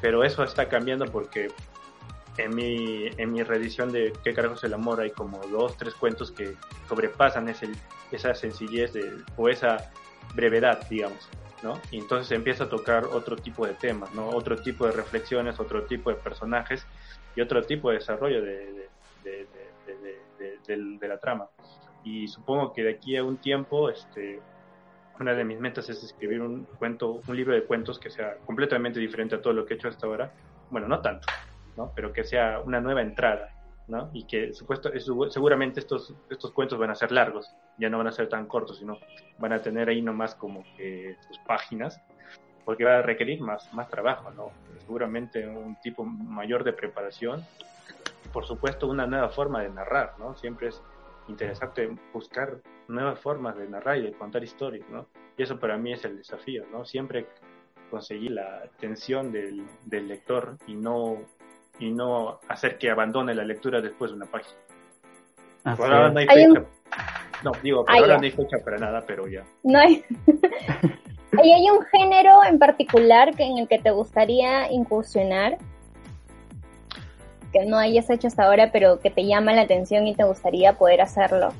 [0.01, 1.49] Pero eso está cambiando porque
[2.37, 5.01] en mi, en mi reedición de ¿Qué carajos el amor?
[5.01, 6.55] hay como dos, tres cuentos que
[6.89, 7.69] sobrepasan ese,
[8.11, 9.91] esa sencillez de, o esa
[10.33, 11.29] brevedad, digamos.
[11.61, 11.79] ¿no?
[11.91, 14.27] Y entonces empieza a tocar otro tipo de temas, ¿no?
[14.29, 16.85] Otro tipo de reflexiones, otro tipo de personajes
[17.37, 18.89] y otro tipo de desarrollo de, de,
[19.23, 19.47] de,
[20.67, 21.49] la trama.
[22.03, 24.41] Y supongo que de aquí a un tiempo, este,
[25.19, 28.99] una de mis metas es escribir un cuento, un libro de cuentos que sea completamente
[28.99, 30.31] diferente a todo lo que he hecho hasta ahora.
[30.69, 31.27] Bueno, no tanto,
[31.77, 31.91] ¿no?
[31.95, 33.49] Pero que sea una nueva entrada,
[33.87, 34.09] ¿no?
[34.13, 34.91] Y que supuesto,
[35.29, 38.79] seguramente estos, estos cuentos van a ser largos, ya no van a ser tan cortos,
[38.79, 38.97] sino
[39.37, 42.01] van a tener ahí nomás como que sus páginas,
[42.65, 44.51] porque va a requerir más, más trabajo, ¿no?
[44.79, 47.45] Seguramente un tipo mayor de preparación
[48.33, 50.35] por supuesto, una nueva forma de narrar, ¿no?
[50.35, 50.81] Siempre es
[51.29, 55.07] interesante buscar nuevas formas de narrar y de contar historias, ¿no?
[55.37, 56.83] Y eso para mí es el desafío, ¿no?
[56.83, 57.27] Siempre
[57.89, 61.19] conseguir la atención del, lector y no,
[61.79, 64.59] y no hacer que abandone la lectura después de una página.
[65.63, 66.65] ahora no hay fecha.
[67.43, 69.43] No, digo, por ahora no hay fecha para nada, pero ya.
[69.63, 70.03] No hay.
[71.43, 75.57] ¿Y hay un género en particular que en el que te gustaría incursionar?
[77.53, 80.73] Que no hayas hecho hasta ahora, pero que te llama la atención y te gustaría
[80.73, 81.53] poder hacerlo?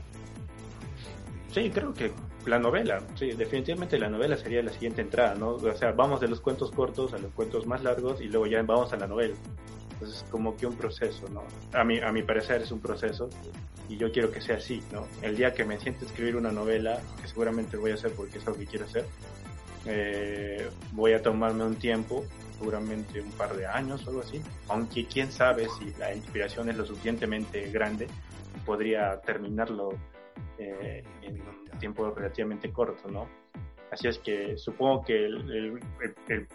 [1.51, 2.11] Sí, creo que
[2.45, 5.51] la novela, sí, definitivamente la novela sería la siguiente entrada, ¿no?
[5.51, 8.61] O sea, vamos de los cuentos cortos a los cuentos más largos y luego ya
[8.63, 9.35] vamos a la novela.
[9.93, 11.43] Entonces, como que un proceso, ¿no?
[11.71, 13.29] A mi, a mi parecer es un proceso
[13.87, 15.07] y yo quiero que sea así, ¿no?
[15.21, 18.45] El día que me siente escribir una novela, que seguramente voy a hacer porque es
[18.45, 19.05] lo que quiero hacer,
[19.85, 22.25] eh, voy a tomarme un tiempo
[22.63, 26.77] seguramente un par de años o algo así, aunque quién sabe si la inspiración es
[26.77, 28.07] lo suficientemente grande
[28.65, 29.89] podría terminarlo
[30.57, 33.27] eh, en un tiempo relativamente corto, ¿no?
[33.91, 35.79] Así es que supongo que el,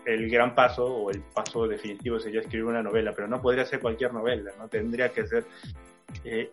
[0.07, 3.81] el, gran paso o el paso definitivo sería escribir una novela, pero no podría ser
[3.81, 4.67] cualquier novela, ¿no?
[4.69, 5.45] Tendría que ser
[6.25, 6.51] eh,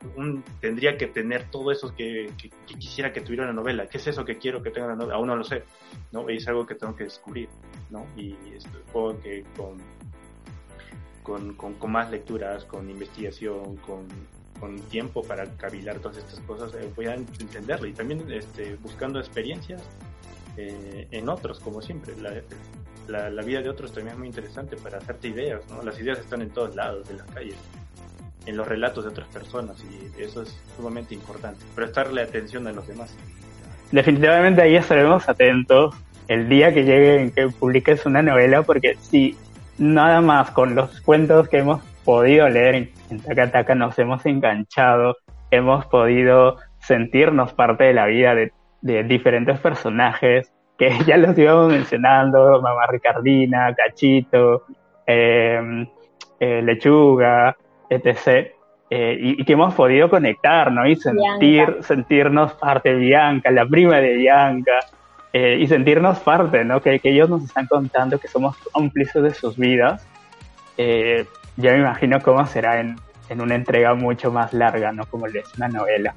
[0.59, 2.31] tendría que tener todo eso que,
[2.65, 3.87] quisiera que tuviera una novela.
[3.87, 5.15] ¿Qué es eso que quiero que tenga una novela?
[5.15, 5.63] Aún no lo sé,
[6.11, 6.27] ¿no?
[6.29, 7.49] Es algo que tengo que descubrir,
[7.89, 8.05] ¿no?
[8.15, 9.43] Y supongo que
[11.23, 14.07] con, con, con, más lecturas, con investigación, con,
[14.59, 17.87] con tiempo para cavilar todas estas cosas, eh, voy a entenderlo.
[17.87, 19.81] Y también este, buscando experiencias
[20.57, 22.13] eh, en otros, como siempre.
[22.17, 22.41] La,
[23.07, 25.81] la, la, vida de otros también es muy interesante para hacerte ideas, ¿no?
[25.83, 27.57] Las ideas están en todos lados, en las calles
[28.45, 32.87] en los relatos de otras personas y eso es sumamente importante, prestarle atención a los
[32.87, 33.15] demás.
[33.91, 35.95] Definitivamente ahí estaremos atentos
[36.27, 39.37] el día que llegue en que publiques una novela porque si
[39.77, 45.17] nada más con los cuentos que hemos podido leer en, en nos hemos enganchado,
[45.51, 48.51] hemos podido sentirnos parte de la vida de,
[49.03, 54.63] diferentes personajes que ya los íbamos mencionando, Mamá Ricardina, Cachito,
[55.07, 55.87] eh,
[56.39, 57.55] eh, Lechuga,
[57.89, 58.51] etc.
[58.89, 60.87] Eh, y, que hemos podido conectar, ¿no?
[60.87, 64.79] Y sentir, sentirnos parte de Bianca, la prima de Bianca,
[65.33, 66.81] eh, y sentirnos parte, ¿no?
[66.81, 70.07] Que, ellos nos están contando que somos cómplices de sus vidas.
[70.77, 71.25] Eh,
[71.57, 72.95] ya me imagino cómo será en,
[73.29, 75.05] en una entrega mucho más larga, ¿no?
[75.05, 76.13] Como es una novela.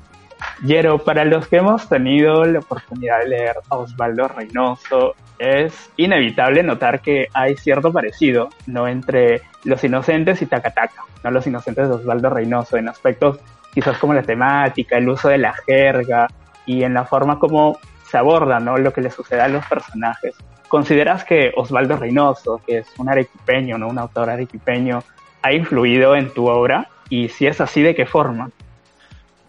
[0.64, 6.62] Yero, para los que hemos tenido la oportunidad de leer a Osvaldo Reynoso, es inevitable
[6.62, 8.88] notar que hay cierto parecido, ¿no?
[8.88, 11.30] Entre Los Inocentes y Takataka, ¿no?
[11.30, 13.38] Los Inocentes de Osvaldo Reynoso, en aspectos
[13.72, 16.26] quizás como la temática, el uso de la jerga
[16.66, 17.78] y en la forma como
[18.10, 18.76] se aborda, ¿no?
[18.76, 20.34] Lo que le sucede a los personajes.
[20.68, 23.88] ¿Consideras que Osvaldo Reynoso, que es un arequipeño, ¿no?
[23.88, 25.02] Un autor arequipeño,
[25.42, 26.88] ha influido en tu obra?
[27.08, 28.50] Y si es así, ¿de qué forma?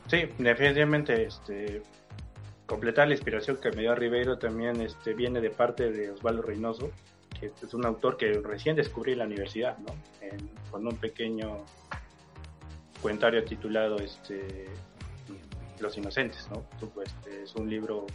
[0.10, 1.84] Sí, definitivamente, este,
[2.66, 6.90] completar la inspiración que me dio Ribeiro también este, viene de parte de Osvaldo Reynoso,
[7.40, 9.94] que es un autor que recién descubrí en la universidad, ¿no?
[10.72, 11.64] con un pequeño
[13.02, 14.66] cuentario titulado este,
[15.80, 16.64] Los Inocentes, ¿no?
[17.44, 18.06] Es un libro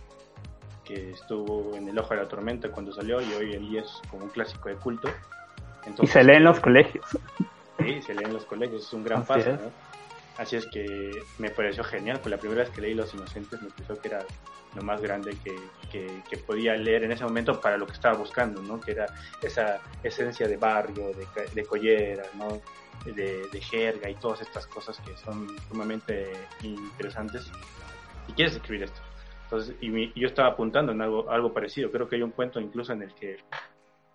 [0.85, 4.03] que estuvo en el ojo de la tormenta cuando salió y hoy en día es
[4.11, 5.09] como un clásico de culto.
[6.03, 7.05] y se lee en los colegios.
[7.79, 9.84] Sí, se lee en los colegios, es un gran paso, ¿no?
[10.37, 13.71] Así es que me pareció genial, pues la primera vez que leí Los Inocentes me
[13.71, 14.25] pareció que era
[14.75, 15.55] lo más grande que,
[16.29, 18.81] que, podía leer en ese momento para lo que estaba buscando, ¿no?
[18.81, 19.07] Que era
[19.41, 22.61] esa esencia de barrio, de, de collera, ¿no?
[23.05, 27.51] De, jerga y todas estas cosas que son sumamente interesantes.
[28.27, 29.01] Y quieres escribir esto.
[29.45, 31.93] Entonces, y, yo estaba apuntando en algo, algo parecido.
[31.93, 33.37] Creo que hay un cuento incluso en el que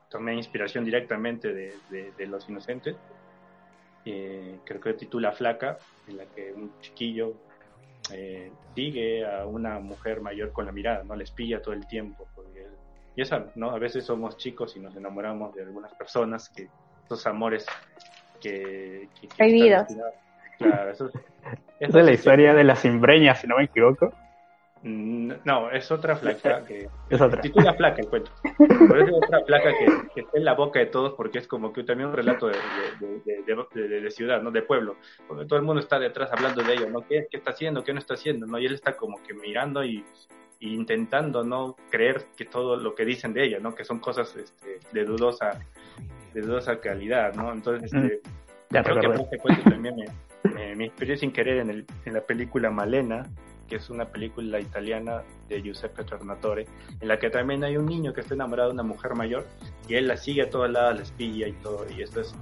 [0.10, 2.98] tomé inspiración directamente de Los Inocentes.
[4.12, 7.36] Eh, creo que titula Flaca, en la que un chiquillo
[8.12, 11.16] eh, sigue a una mujer mayor con la mirada, ¿no?
[11.16, 12.28] Les pilla todo el tiempo.
[13.16, 13.70] y esa, ¿no?
[13.70, 16.70] A veces somos chicos y nos enamoramos de algunas personas que
[17.06, 17.68] esos amores
[18.42, 19.10] que...
[19.22, 19.88] que, Prohibidos.
[20.58, 21.12] Claro, eso,
[21.80, 24.12] es la historia de las cimbreñas, si no me equivoco.
[24.82, 26.88] Mm, no, es otra flaca que...
[27.10, 27.42] Es otra.
[27.42, 28.32] Titula flaca el cuento.
[28.58, 29.72] Pero es otra flaca
[30.14, 32.56] que, está en la boca de todos porque es como que también un relato de,
[33.46, 34.52] de, ciudad, ¿no?
[34.52, 34.96] De pueblo.
[35.28, 37.02] Porque todo el mundo está detrás hablando de ello, ¿no?
[37.02, 37.84] ¿Qué, ¿Qué, está haciendo?
[37.84, 38.46] ¿Qué no está haciendo?
[38.46, 38.58] ¿no?
[38.58, 40.06] Y él está como que mirando y,
[40.62, 43.76] intentando no creer que todo lo que dicen de ella, ¿no?
[43.76, 45.60] Que son cosas este, de dudosa
[46.34, 47.52] de dudosa calidad, ¿no?
[47.52, 48.22] Entonces, este,
[48.70, 49.96] ya creo que este cuento también
[50.44, 53.24] me, me, inspiré sin querer en, el, en la película Malena,
[53.70, 56.66] que es una película italiana de Giuseppe Tornatore,
[57.00, 59.46] en la que también hay un niño que está enamorado de una mujer mayor
[59.88, 62.36] y él la sigue a todas lados, la espía y todo, y esto es,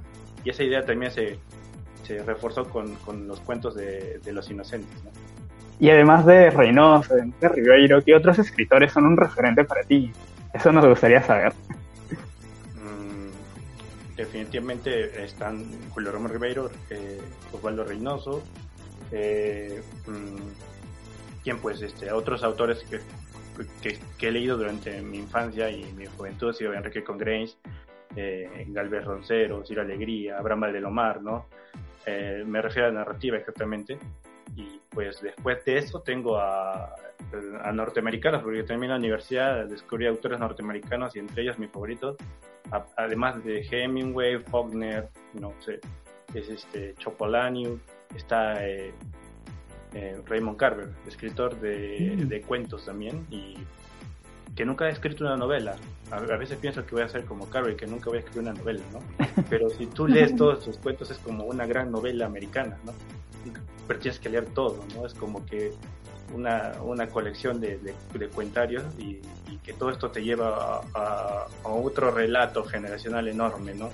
[0.43, 1.37] y esa idea también se,
[2.03, 5.03] se reforzó con, con los cuentos de, de los inocentes,
[5.79, 10.11] Y además de Reynoso, de Ribeiro, ¿qué otros escritores son un referente para ti?
[10.53, 11.53] Eso nos gustaría saber.
[12.75, 17.19] Mm, definitivamente están Julio Romero Ribeiro, eh,
[17.51, 18.41] Osvaldo Reynoso,
[19.11, 20.76] eh, mm,
[21.55, 22.99] pues este, otros autores que,
[24.17, 27.55] que, he leído durante mi infancia y mi juventud, ha sido Enrique Congrange,
[28.15, 31.45] eh, Galvez Roncero, Ciro Alegría, Abraham Valdelomar, ¿no?
[32.05, 33.97] Eh, me refiero a la narrativa exactamente.
[34.55, 36.95] Y pues después de eso tengo a,
[37.63, 42.17] a norteamericanos, porque también en la universidad descubrí autores norteamericanos y entre ellos mis favoritos,
[42.95, 45.79] además de Hemingway, Faulkner, no sé,
[46.33, 47.79] es este Chopolaniu,
[48.15, 48.93] está eh,
[49.93, 52.27] eh, Raymond Carver, escritor mm.
[52.27, 53.55] de, cuentos también, y
[54.55, 55.75] que nunca ha escrito una novela.
[56.11, 58.53] A, veces pienso que voy a ser como Carver, que nunca voy a escribir una
[58.53, 58.99] novela, ¿no?
[59.49, 62.93] Pero si tú lees todos sus cuentos es como una gran novela americana, ¿no?
[63.87, 65.05] Pero tienes que leer todo, ¿no?
[65.05, 65.73] Es como que
[66.33, 69.21] una, una colección de, de, cuentarios y,
[69.63, 73.89] que todo esto te lleva a, otro relato generacional enorme, ¿no?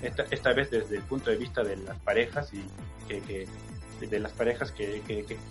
[0.00, 2.64] Esta, esta vez desde el punto de vista de las parejas y
[3.08, 3.48] que
[4.00, 5.02] de las parejas que,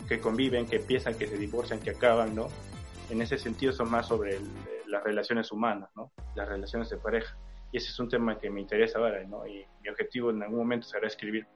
[0.08, 2.48] que, conviven, que empiezan, que se divorcian, que acaban, ¿no?
[3.10, 4.40] En ese sentido son más sobre
[4.88, 6.12] las relaciones humanas, ¿no?
[6.36, 7.36] Las relaciones de pareja.
[7.72, 9.46] Y ese es un tema que me interesa ahora, ¿no?
[9.48, 11.48] Y mi objetivo en algún momento será escribir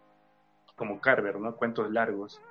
[0.75, 1.55] como Carver, ¿no?
[1.55, 2.41] Cuentos largos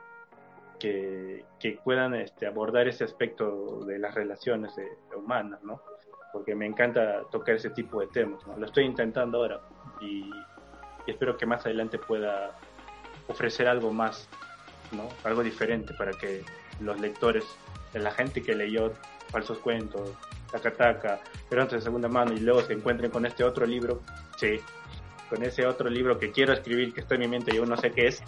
[0.79, 4.75] que, que puedan este, abordar ese aspecto de las relaciones
[5.17, 5.83] humanas, ¿no?
[6.33, 8.57] Porque me encanta tocar ese tipo de temas, ¿no?
[8.57, 9.61] Lo estoy intentando ahora
[10.01, 10.31] y
[11.07, 12.57] espero que más adelante pueda
[13.29, 14.29] ofrecer algo más,
[14.93, 15.09] ¿no?
[15.25, 16.43] Algo diferente para que
[16.81, 17.45] los lectores,
[17.95, 18.93] la gente que leyó
[19.31, 20.11] falsos cuentos,
[20.51, 24.03] taca pero antes de segunda mano y luego se encuentren con este otro libro,
[24.37, 24.61] sí,
[25.29, 27.77] con ese otro libro que quiero escribir, que está en mi mente y yo no
[27.77, 28.23] sé qué es,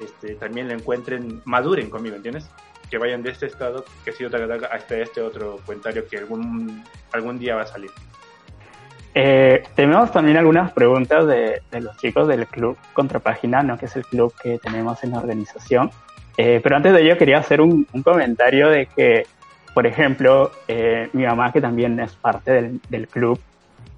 [0.00, 2.48] este, también lo encuentren, maduren conmigo, ¿entiendes?
[2.90, 6.84] Que vayan de este estado, que ha sido taca hasta este otro cuentario que algún,
[7.12, 7.90] algún día va a salir.
[9.14, 13.76] Eh, tenemos también algunas preguntas de, los chicos del club Contrapágina, ¿no?
[13.76, 15.90] que es el club que tenemos en la organización.
[16.36, 19.26] Eh, pero antes de ello quería hacer un, comentario de que,
[19.74, 23.38] por ejemplo, eh, mi mamá, que también es parte del, club,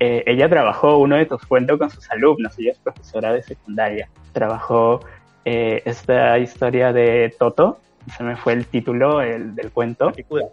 [0.01, 4.09] eh, ella trabajó uno de tus cuentos con sus alumnos, ella es profesora de secundaria.
[4.33, 5.01] Trabajó
[5.45, 7.79] esta historia de Toto,
[8.17, 10.07] se me fue el título el, del cuento.
[10.07, 10.45] La picuda.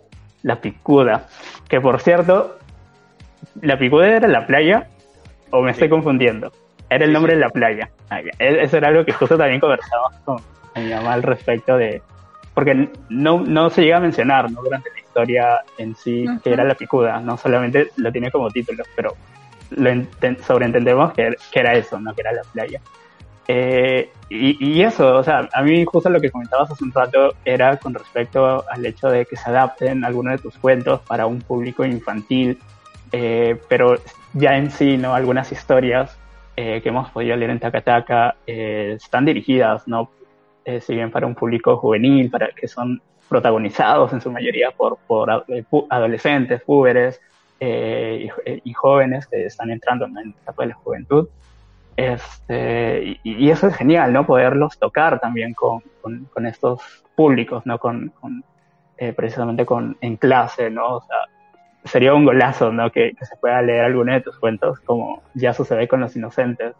[0.44, 1.28] La picuda.
[1.70, 2.58] Que por cierto,
[3.62, 4.88] ¿La picuda era la playa?
[5.50, 6.52] ¿O me estoy confundiendo?
[6.90, 7.90] Era el nombre de la playa.
[8.10, 10.42] Ah, e-, eso era algo que justo también conversamos con,
[10.76, 12.02] mi mamá al respecto de...
[12.54, 14.62] Porque no, no se llega a mencionar ¿no?
[14.62, 18.84] durante la historia en sí que era la picuda, no solamente lo tiene como título,
[18.96, 19.16] pero
[19.70, 19.90] lo
[20.46, 22.82] sobreentendemos que, que, era eso, no que era la playa.
[23.48, 27.34] Eh, y, y, eso, o sea, a mí justo lo que comentabas hace un rato
[27.44, 31.42] era con respecto al hecho de que se adapten algunos de tus cuentos para un
[31.42, 32.58] público infantil
[33.12, 33.96] eh, pero
[34.34, 35.14] ya en sí, ¿no?
[35.14, 36.18] Algunas historias
[36.58, 40.10] eh, que hemos podido leer en Takataka eh, están dirigidas, ¿no?
[40.66, 44.98] eh, si bien para un público juvenil, para que son protagonizados en su mayoría por,
[45.08, 45.46] por
[45.90, 47.22] adolescentes, púberes
[47.60, 48.30] y,
[48.64, 51.30] y, jóvenes que están entrando en la etapa de la juventud.
[51.96, 54.26] Este, y, eso es genial, ¿no?
[54.26, 56.82] Poderlos tocar también con, con, estos
[57.16, 57.80] públicos, ¿no?
[57.80, 58.44] Con, con
[59.16, 60.98] precisamente con, en clase, ¿no?
[60.98, 61.18] O sea,
[61.86, 62.92] sería un golazo, ¿no?
[62.92, 66.76] Que, se pueda leer alguno de tus cuentos, como ya sucede con los inocentes,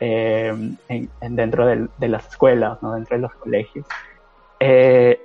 [0.00, 0.54] eh,
[0.88, 2.94] en, dentro de las escuelas, ¿no?
[2.94, 3.86] Dentro de los colegios.
[4.60, 5.20] Eh,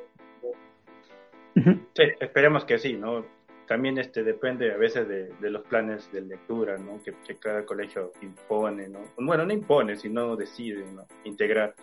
[1.56, 3.24] sí, esperemos que sí, ¿no?
[3.68, 7.02] También este, depende a veces de, los planes de lectura, ¿no?
[7.04, 9.00] Que, cada colegio impone, ¿no?
[9.18, 11.06] Bueno, no impone, sino decide, ¿no?
[11.26, 11.76] Integrar.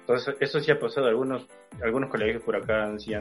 [0.00, 1.08] Entonces, eso sí ha pasado.
[1.08, 1.46] Algunos,
[1.82, 3.12] algunos colegios por acá sí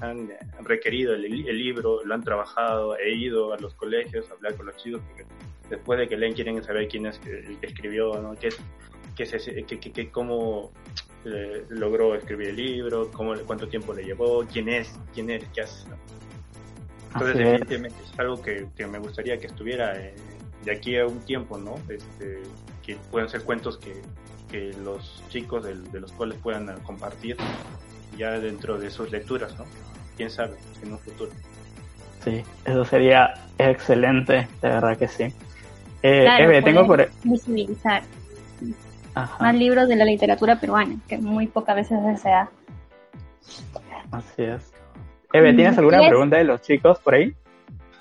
[0.00, 0.30] han
[0.62, 4.76] requerido el, libro, lo han trabajado, he ido a los colegios a hablar con los
[4.76, 5.26] chicos, porque
[5.68, 8.34] después de que leen quieren saber quién es el que escribió, ¿no?
[8.34, 8.48] ¿Qué,
[9.16, 10.72] qué, qué, cómo
[11.24, 15.62] eh, logró escribir el libro, cómo, cuánto tiempo le llevó, quién es, quién es, qué
[15.62, 15.86] hace.
[17.12, 18.18] Entonces, evidentemente, es.
[18.18, 20.14] algo que, me gustaría que estuviera eh,
[20.64, 21.74] de aquí a un tiempo, ¿no?
[21.88, 22.42] Este,
[22.82, 24.00] que puedan ser cuentos que,
[24.50, 27.36] que los chicos de, de los cuales puedan compartir
[28.16, 29.64] ya dentro de sus lecturas, ¿no?
[30.20, 31.30] quién sabe, en un futuro.
[32.22, 35.24] Sí, eso sería excelente, de verdad que sí.
[36.02, 37.08] Eh, Eve, tengo por...
[37.24, 38.02] Visibilizar
[39.14, 42.50] más libros de la literatura peruana, que muy pocas veces se da.
[44.10, 44.74] Así es.
[45.32, 47.34] Eve, ¿tienes alguna pregunta de los chicos por ahí?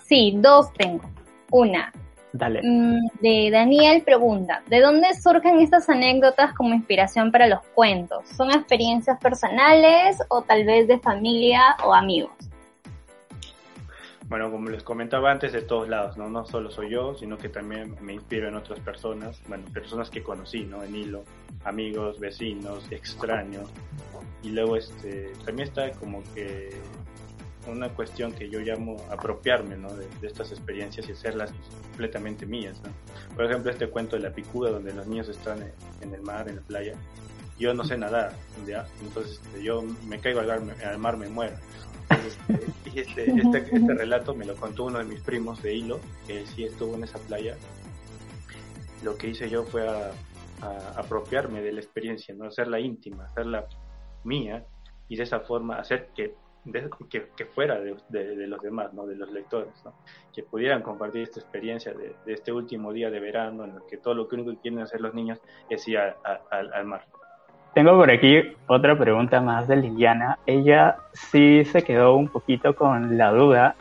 [0.05, 1.09] Sí, dos tengo.
[1.51, 1.93] Una,
[2.31, 2.61] Dale.
[2.63, 8.27] Mm, de Daniel pregunta, ¿de dónde surgen estas anécdotas como inspiración para los cuentos?
[8.37, 12.31] ¿Son experiencias personales o tal vez de familia o amigos?
[14.29, 16.29] Bueno, como les comentaba antes, de todos lados, ¿no?
[16.29, 20.21] No solo soy yo, sino que también me inspiro en otras personas, bueno, personas que
[20.21, 20.83] conocí, ¿no?
[20.83, 21.23] En hilo,
[21.63, 23.71] amigos, vecinos, extraños.
[24.43, 26.69] Y luego, este, también está como que
[27.67, 31.51] una cuestión que yo llamo apropiarme de, estas experiencias y hacerlas
[31.89, 32.81] completamente mías.
[33.35, 35.59] Por ejemplo, este cuento de la picuda, donde los niños están
[36.01, 36.93] en, el mar, en la playa.
[37.57, 38.33] Yo no sé nadar,
[39.01, 41.55] entonces este, yo me caigo al mar, me muero.
[42.85, 46.45] y este, este, este, relato me lo contó uno de mis primos de Hilo, que
[46.47, 47.57] sí estuvo en esa playa.
[49.03, 49.85] Lo que hice yo fue
[50.95, 53.67] apropiarme de la experiencia, no hacerla íntima, hacerla
[54.23, 54.65] mía
[55.07, 56.35] y de esa forma hacer que
[57.09, 59.05] que, fuera de, los demás, ¿no?
[59.05, 59.93] de los lectores, ¿no?
[60.33, 64.13] que pudieran compartir esta experiencia de, este último día de verano en el que todo
[64.13, 65.39] lo que único que quieren hacer los niños
[65.69, 67.05] es ir al mar.
[67.73, 70.39] Tengo por aquí otra pregunta más de Liliana.
[70.45, 73.75] Ella sí se quedó un poquito con la duda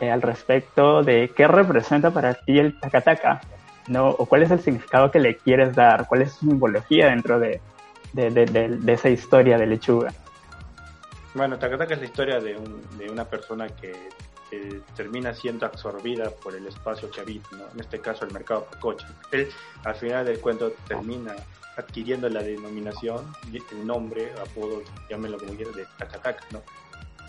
[0.00, 3.40] eh, al respecto de qué representa para ti el tacataca,
[3.86, 4.08] ¿no?
[4.08, 7.60] O cuál es el significado que le quieres dar, cuál es su simbología dentro de,
[8.12, 10.12] de esa historia de lechuga.
[11.38, 12.58] Bueno, Takataka es la historia de,
[13.08, 14.08] una persona que,
[14.96, 19.06] termina siendo absorbida por el espacio que habita, en este caso el mercado Pacocha.
[19.30, 19.48] Él
[19.84, 21.36] al final del cuento termina
[21.76, 26.62] adquiriendo la denominación, el nombre, apodo, llámenlo como quieran, de Takataka, ¿no?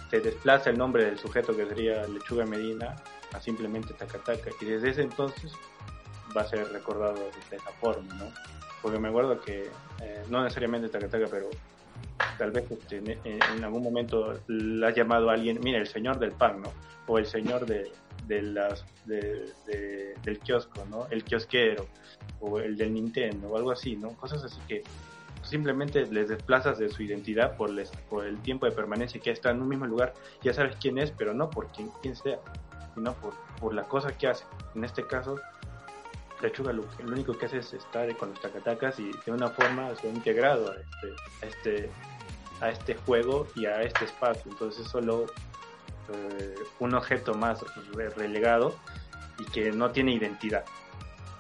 [0.10, 2.96] Se desplaza el nombre del sujeto que sería Lechuga Medina
[3.32, 5.52] a simplemente Takataka y desde ese entonces
[6.36, 7.14] va a ser recordado
[7.52, 8.26] de esa forma, ¿no?
[8.82, 9.70] Porque me acuerdo que,
[10.02, 11.48] eh, no necesariamente Takataka, pero
[12.40, 16.32] tal vez este, en, algún momento le ha llamado a alguien, mira, el señor del
[16.32, 16.72] pan, ¿no?
[17.06, 17.92] O el señor de,
[18.42, 21.06] las, del kiosco, ¿no?
[21.12, 21.86] El kiosquero,
[22.40, 24.14] o el del Nintendo, o algo así, ¿no?
[24.14, 24.84] Cosas así que
[25.44, 27.72] simplemente les desplazas de su identidad por,
[28.10, 31.12] por el tiempo de permanencia que está en un mismo lugar, ya sabes quién es,
[31.12, 32.40] pero no por quién, quién sea,
[32.96, 34.46] sino por, por la cosa que hace.
[34.76, 35.36] En este caso,
[36.42, 39.94] Lechuga lo, lo, único que hace es estar con los tacatacas y de una forma
[39.96, 41.90] se ha integrado a este, a este,
[42.62, 44.52] a este juego y a este espacio.
[44.52, 45.26] Entonces es solo
[46.14, 47.64] eh, un objeto más
[48.16, 48.76] relegado
[49.40, 50.66] y que no tiene identidad.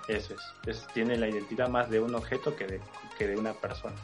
[0.07, 0.87] Eso es.
[0.93, 2.81] Tiene la identidad más de un objeto que de,
[3.17, 3.95] que de una persona.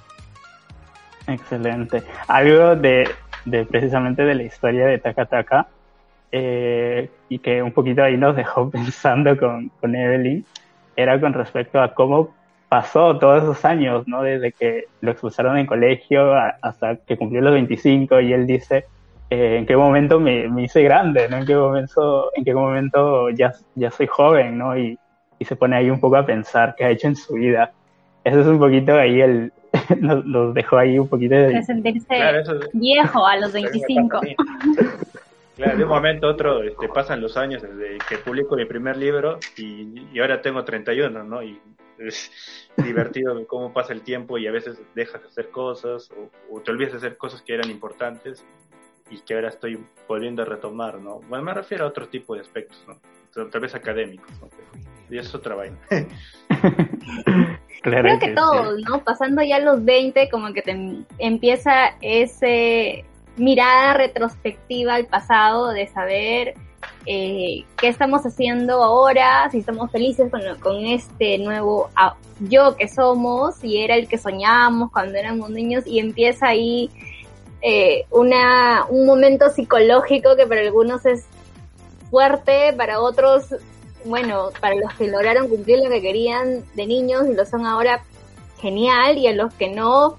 [1.27, 2.03] Excelente.
[2.27, 3.09] Algo de,
[3.45, 5.67] de precisamente de la historia de Takataka
[6.31, 10.45] eh, y que un poquito ahí nos dejó pensando con, con Evelyn
[10.95, 12.33] era con respecto a cómo
[12.75, 14.21] pasó todos esos años, ¿no?
[14.21, 18.83] Desde que lo expulsaron en colegio hasta que cumplió los 25 y él dice,
[19.29, 21.37] eh, ¿en qué momento me, hice grande, ¿no?
[21.37, 24.77] ¿En qué momento, en qué momento ya, ya soy joven, ¿no?
[24.77, 24.99] Y,
[25.39, 27.71] y se pone ahí un poco a pensar qué ha hecho en su vida.
[28.25, 29.53] Eso es un poquito ahí el,
[30.01, 31.63] nos, dejó ahí un poquito de...
[31.63, 32.13] sentirse
[32.73, 34.19] viejo a los 25.
[35.55, 38.97] Claro, de un momento a otro este, pasan los años desde que publico mi primer
[38.97, 41.41] libro y, y ahora tengo 31, ¿no?
[41.41, 41.57] Y
[41.99, 42.31] es
[42.77, 46.09] divertido cómo pasa el tiempo y a veces dejas de hacer cosas
[46.51, 48.43] o, te olvidas de hacer cosas que eran importantes
[49.09, 51.19] y que ahora estoy volviendo a retomar, ¿no?
[51.29, 52.97] Bueno, me refiero a otro tipo de aspectos, ¿no?
[53.49, 54.49] Tal vez académicos, ¿no?
[55.09, 55.77] Y eso es otra vaina.
[57.83, 59.03] Creo que, todos, ¿no?
[59.03, 63.05] Pasando ya los 20, como que te empieza ese
[63.37, 66.55] mirada retrospectiva al pasado de saber
[67.05, 71.89] eh, qué estamos haciendo ahora, si estamos felices con, con este nuevo
[72.39, 76.89] yo que somos, y era el que soñábamos cuando éramos niños, y empieza ahí
[77.61, 81.25] eh, una, un momento psicológico que para algunos es
[82.09, 83.55] fuerte, para otros,
[84.03, 88.03] bueno, para los que lograron cumplir lo que querían de niños y lo son ahora,
[88.59, 90.17] genial, y a los que no,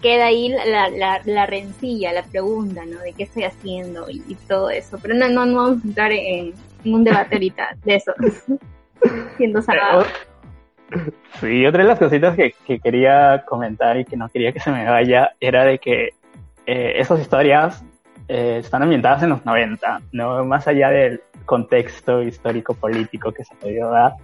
[0.00, 3.00] queda ahí la, la, la rencilla, la pregunta, ¿no?
[3.00, 4.98] De qué estoy haciendo y, todo eso.
[5.00, 8.12] Pero no, no, no vamos a entrar en, un debate ahorita de eso.
[9.36, 10.04] Siendo salvado.
[11.40, 14.70] Sí, otra de las cositas que, que, quería comentar y que no quería que se
[14.70, 16.14] me vaya era de que
[16.66, 17.84] eh, esas historias
[18.28, 20.44] eh, están ambientadas en los 90, ¿no?
[20.44, 24.14] Más allá del contexto histórico-político que se podido dar.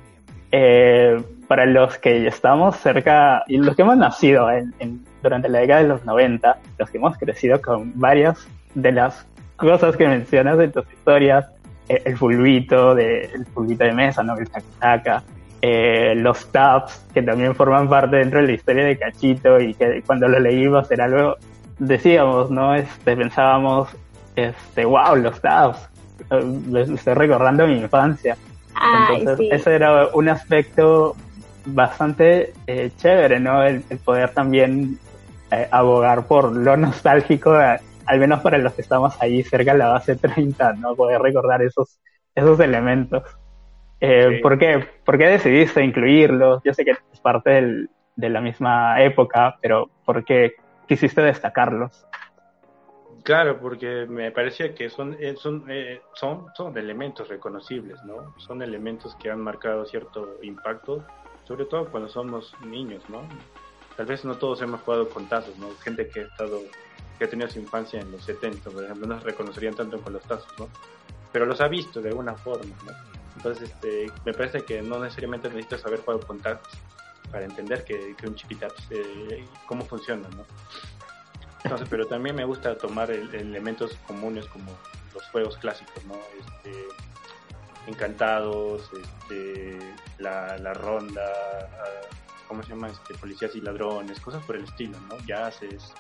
[0.53, 5.61] Eh, para los que estamos cerca y los que hemos nacido en, en durante la
[5.61, 10.61] década de los 90, los que hemos crecido con varias de las cosas que mencionas
[10.61, 11.47] en tus historias,
[11.89, 14.37] eh, el fulbito, de, el fulbito de mesa, ¿no?
[14.37, 14.49] el
[14.79, 15.23] taca
[15.63, 20.03] eh, los tabs, que también forman parte dentro de la historia de Cachito y que
[20.07, 21.37] cuando lo leímos era algo,
[21.79, 22.75] decíamos, ¿no?
[22.75, 23.89] Este, pensábamos,
[24.37, 25.89] este, wow, los tabs,
[26.31, 28.37] estoy recordando mi infancia.
[29.17, 31.17] Entonces, ese era un aspecto
[31.67, 33.63] bastante eh, chévere, ¿no?
[33.63, 34.99] el, poder también
[35.55, 39.79] eh, abogar por lo nostálgico, eh, al menos para los que estamos ahí cerca de
[39.79, 40.95] la base 30, ¿no?
[40.95, 42.01] Poder recordar esos,
[42.35, 43.23] esos elementos.
[44.01, 44.85] Eh, ¿por, qué?
[45.05, 46.63] ¿Por qué decidiste incluirlos?
[46.65, 50.55] Yo sé que es parte del, de la misma época, pero ¿por qué
[50.87, 52.07] quisiste destacarlos?
[53.23, 55.65] Claro, porque me parecía que son, son,
[56.13, 58.35] son, son elementos reconocibles, ¿no?
[58.39, 61.07] Son elementos que han marcado cierto impacto,
[61.45, 63.23] sobre todo cuando somos niños, ¿no?
[63.97, 65.71] Tal vez no todos hemos jugado con tazos, ¿no?
[65.83, 66.61] Gente que ha estado,
[67.19, 70.13] que ha tenido su infancia en los 70, por ejemplo, no se reconocerían tanto con
[70.13, 70.69] los tazos, ¿no?
[71.33, 72.93] Pero los ha visto de alguna forma, ¿no?
[73.37, 76.73] Entonces, este, me parece que no necesariamente necesitas haber jugado con tazos
[77.31, 80.45] para entender que, un chipitaps, eh, cómo funciona, ¿no?
[81.65, 84.71] Entonces, pero también me gusta tomar elementos comunes como
[85.15, 86.15] los juegos clásicos, ¿no?
[86.39, 86.85] Este,
[87.87, 89.79] encantados, este,
[90.19, 91.33] la ronda,
[92.49, 92.89] ¿cómo se llama?
[92.89, 95.19] Este, policías y ladrones, cosas por el estilo, ¿no?
[95.27, 95.93] Yaces.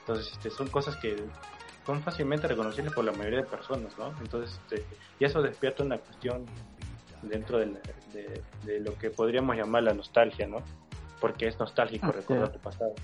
[0.00, 1.16] Entonces, este, son cosas que
[1.84, 4.12] son fácilmente reconocibles por la mayoría de personas, ¿no?
[4.20, 4.84] Entonces, este,
[5.18, 6.46] y eso despierta una cuestión
[7.22, 7.80] dentro de,
[8.64, 10.62] de, lo que podríamos llamar la nostalgia, ¿no?
[11.20, 12.94] Porque es nostálgico recordar tu pasado.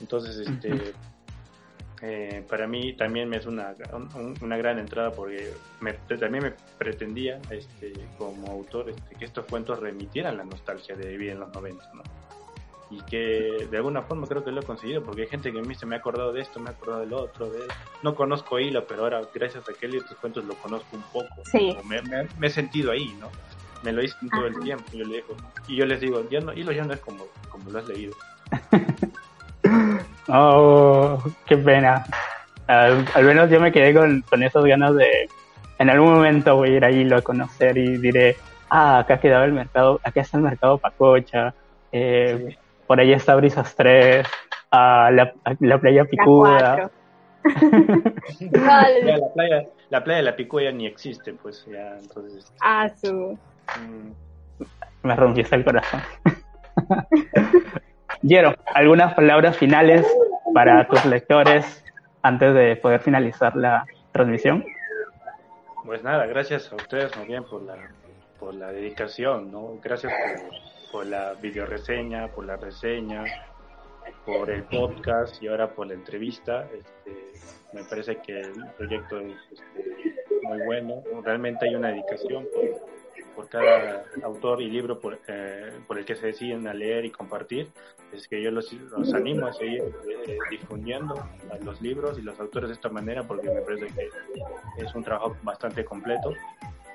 [0.00, 0.94] Entonces, este,
[2.04, 3.76] eh, para mí también me es una,
[4.40, 5.52] una gran entrada porque
[6.18, 11.30] también me pretendía este, como autor este, que estos cuentos remitieran la nostalgia de vivir
[11.30, 12.02] en los 90, ¿no?
[12.90, 15.68] Y que de alguna forma creo que lo he conseguido porque hay gente que me
[15.68, 17.60] dice me ha acordado de esto, me ha acordado del otro, de...
[18.02, 21.76] no conozco Hilo, pero ahora gracias a leí estos cuentos lo conozco un poco, sí.
[21.88, 23.30] me, me, he sentido ahí, ¿no?
[23.84, 25.36] Me lo dicen todo el tiempo y yo, le digo,
[25.68, 28.12] y yo les digo, ya no, Hilo ya no es como, como lo has leído.
[30.28, 32.04] Oh, qué pena.
[32.66, 35.28] Al, menos yo me quedé con, con esas ganas de,
[35.78, 38.36] en algún momento voy a ir ahí a conocer y diré,
[38.70, 41.54] ah, acá quedaba el mercado, acá está el mercado Pacocha,
[41.90, 42.56] eh,
[42.86, 44.26] por ahí está Brisas 3,
[44.70, 46.90] ah, la, la, playa Picuda.
[48.52, 52.44] la, playa, la playa de la Picuda ni existe, pues ya, entonces.
[52.44, 53.38] Este, ah, su.
[53.80, 54.12] Mm.
[55.02, 56.00] Me rompiste el corazón.
[58.20, 60.06] Yero, ¿algunas palabras finales
[60.54, 61.84] para tus lectores
[62.22, 64.64] antes de poder finalizar la transmisión?
[65.84, 67.76] Pues nada, gracias a ustedes muy bien por la,
[68.38, 69.78] por la dedicación, ¿no?
[69.82, 70.12] Gracias
[70.92, 73.24] por, la video reseña, por la reseña,
[74.24, 76.68] por el podcast y ahora por la entrevista.
[76.72, 77.32] Este,
[77.72, 81.02] me parece que el proyecto es este, muy bueno.
[81.24, 86.14] Realmente hay una dedicación por, por cada autor y libro por, eh, por, el que
[86.14, 87.68] se deciden a leer y compartir.
[88.12, 88.72] Es que yo los,
[89.14, 89.82] animo a seguir
[90.26, 91.14] eh, difundiendo
[91.64, 95.36] los libros y los autores de esta manera porque me parece que es un trabajo
[95.42, 96.32] bastante completo.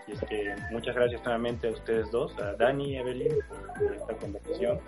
[0.07, 3.35] Y es que muchas gracias nuevamente a ustedes dos, a Dani y Evelyn,
[3.77, 4.79] por esta conversación.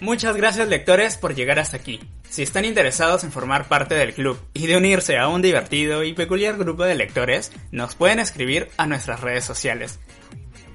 [0.00, 2.00] Muchas gracias lectores por llegar hasta aquí.
[2.28, 6.12] Si están interesados en formar parte del club y de unirse a un divertido y
[6.12, 9.98] peculiar grupo de lectores, nos pueden escribir a nuestras redes sociales.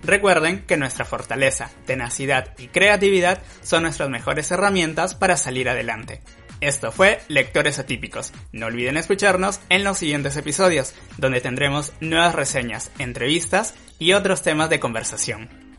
[0.04, 6.22] Recuerden que nuestra fortaleza, tenacidad y creatividad son nuestras mejores herramientas para salir adelante.
[6.60, 8.34] Esto fue Lectores Atípicos.
[8.52, 14.70] No olviden escucharnos en los siguientes episodios, donde tendremos nuevas reseñas, entrevistas y otros temas
[14.72, 15.71] de conversación.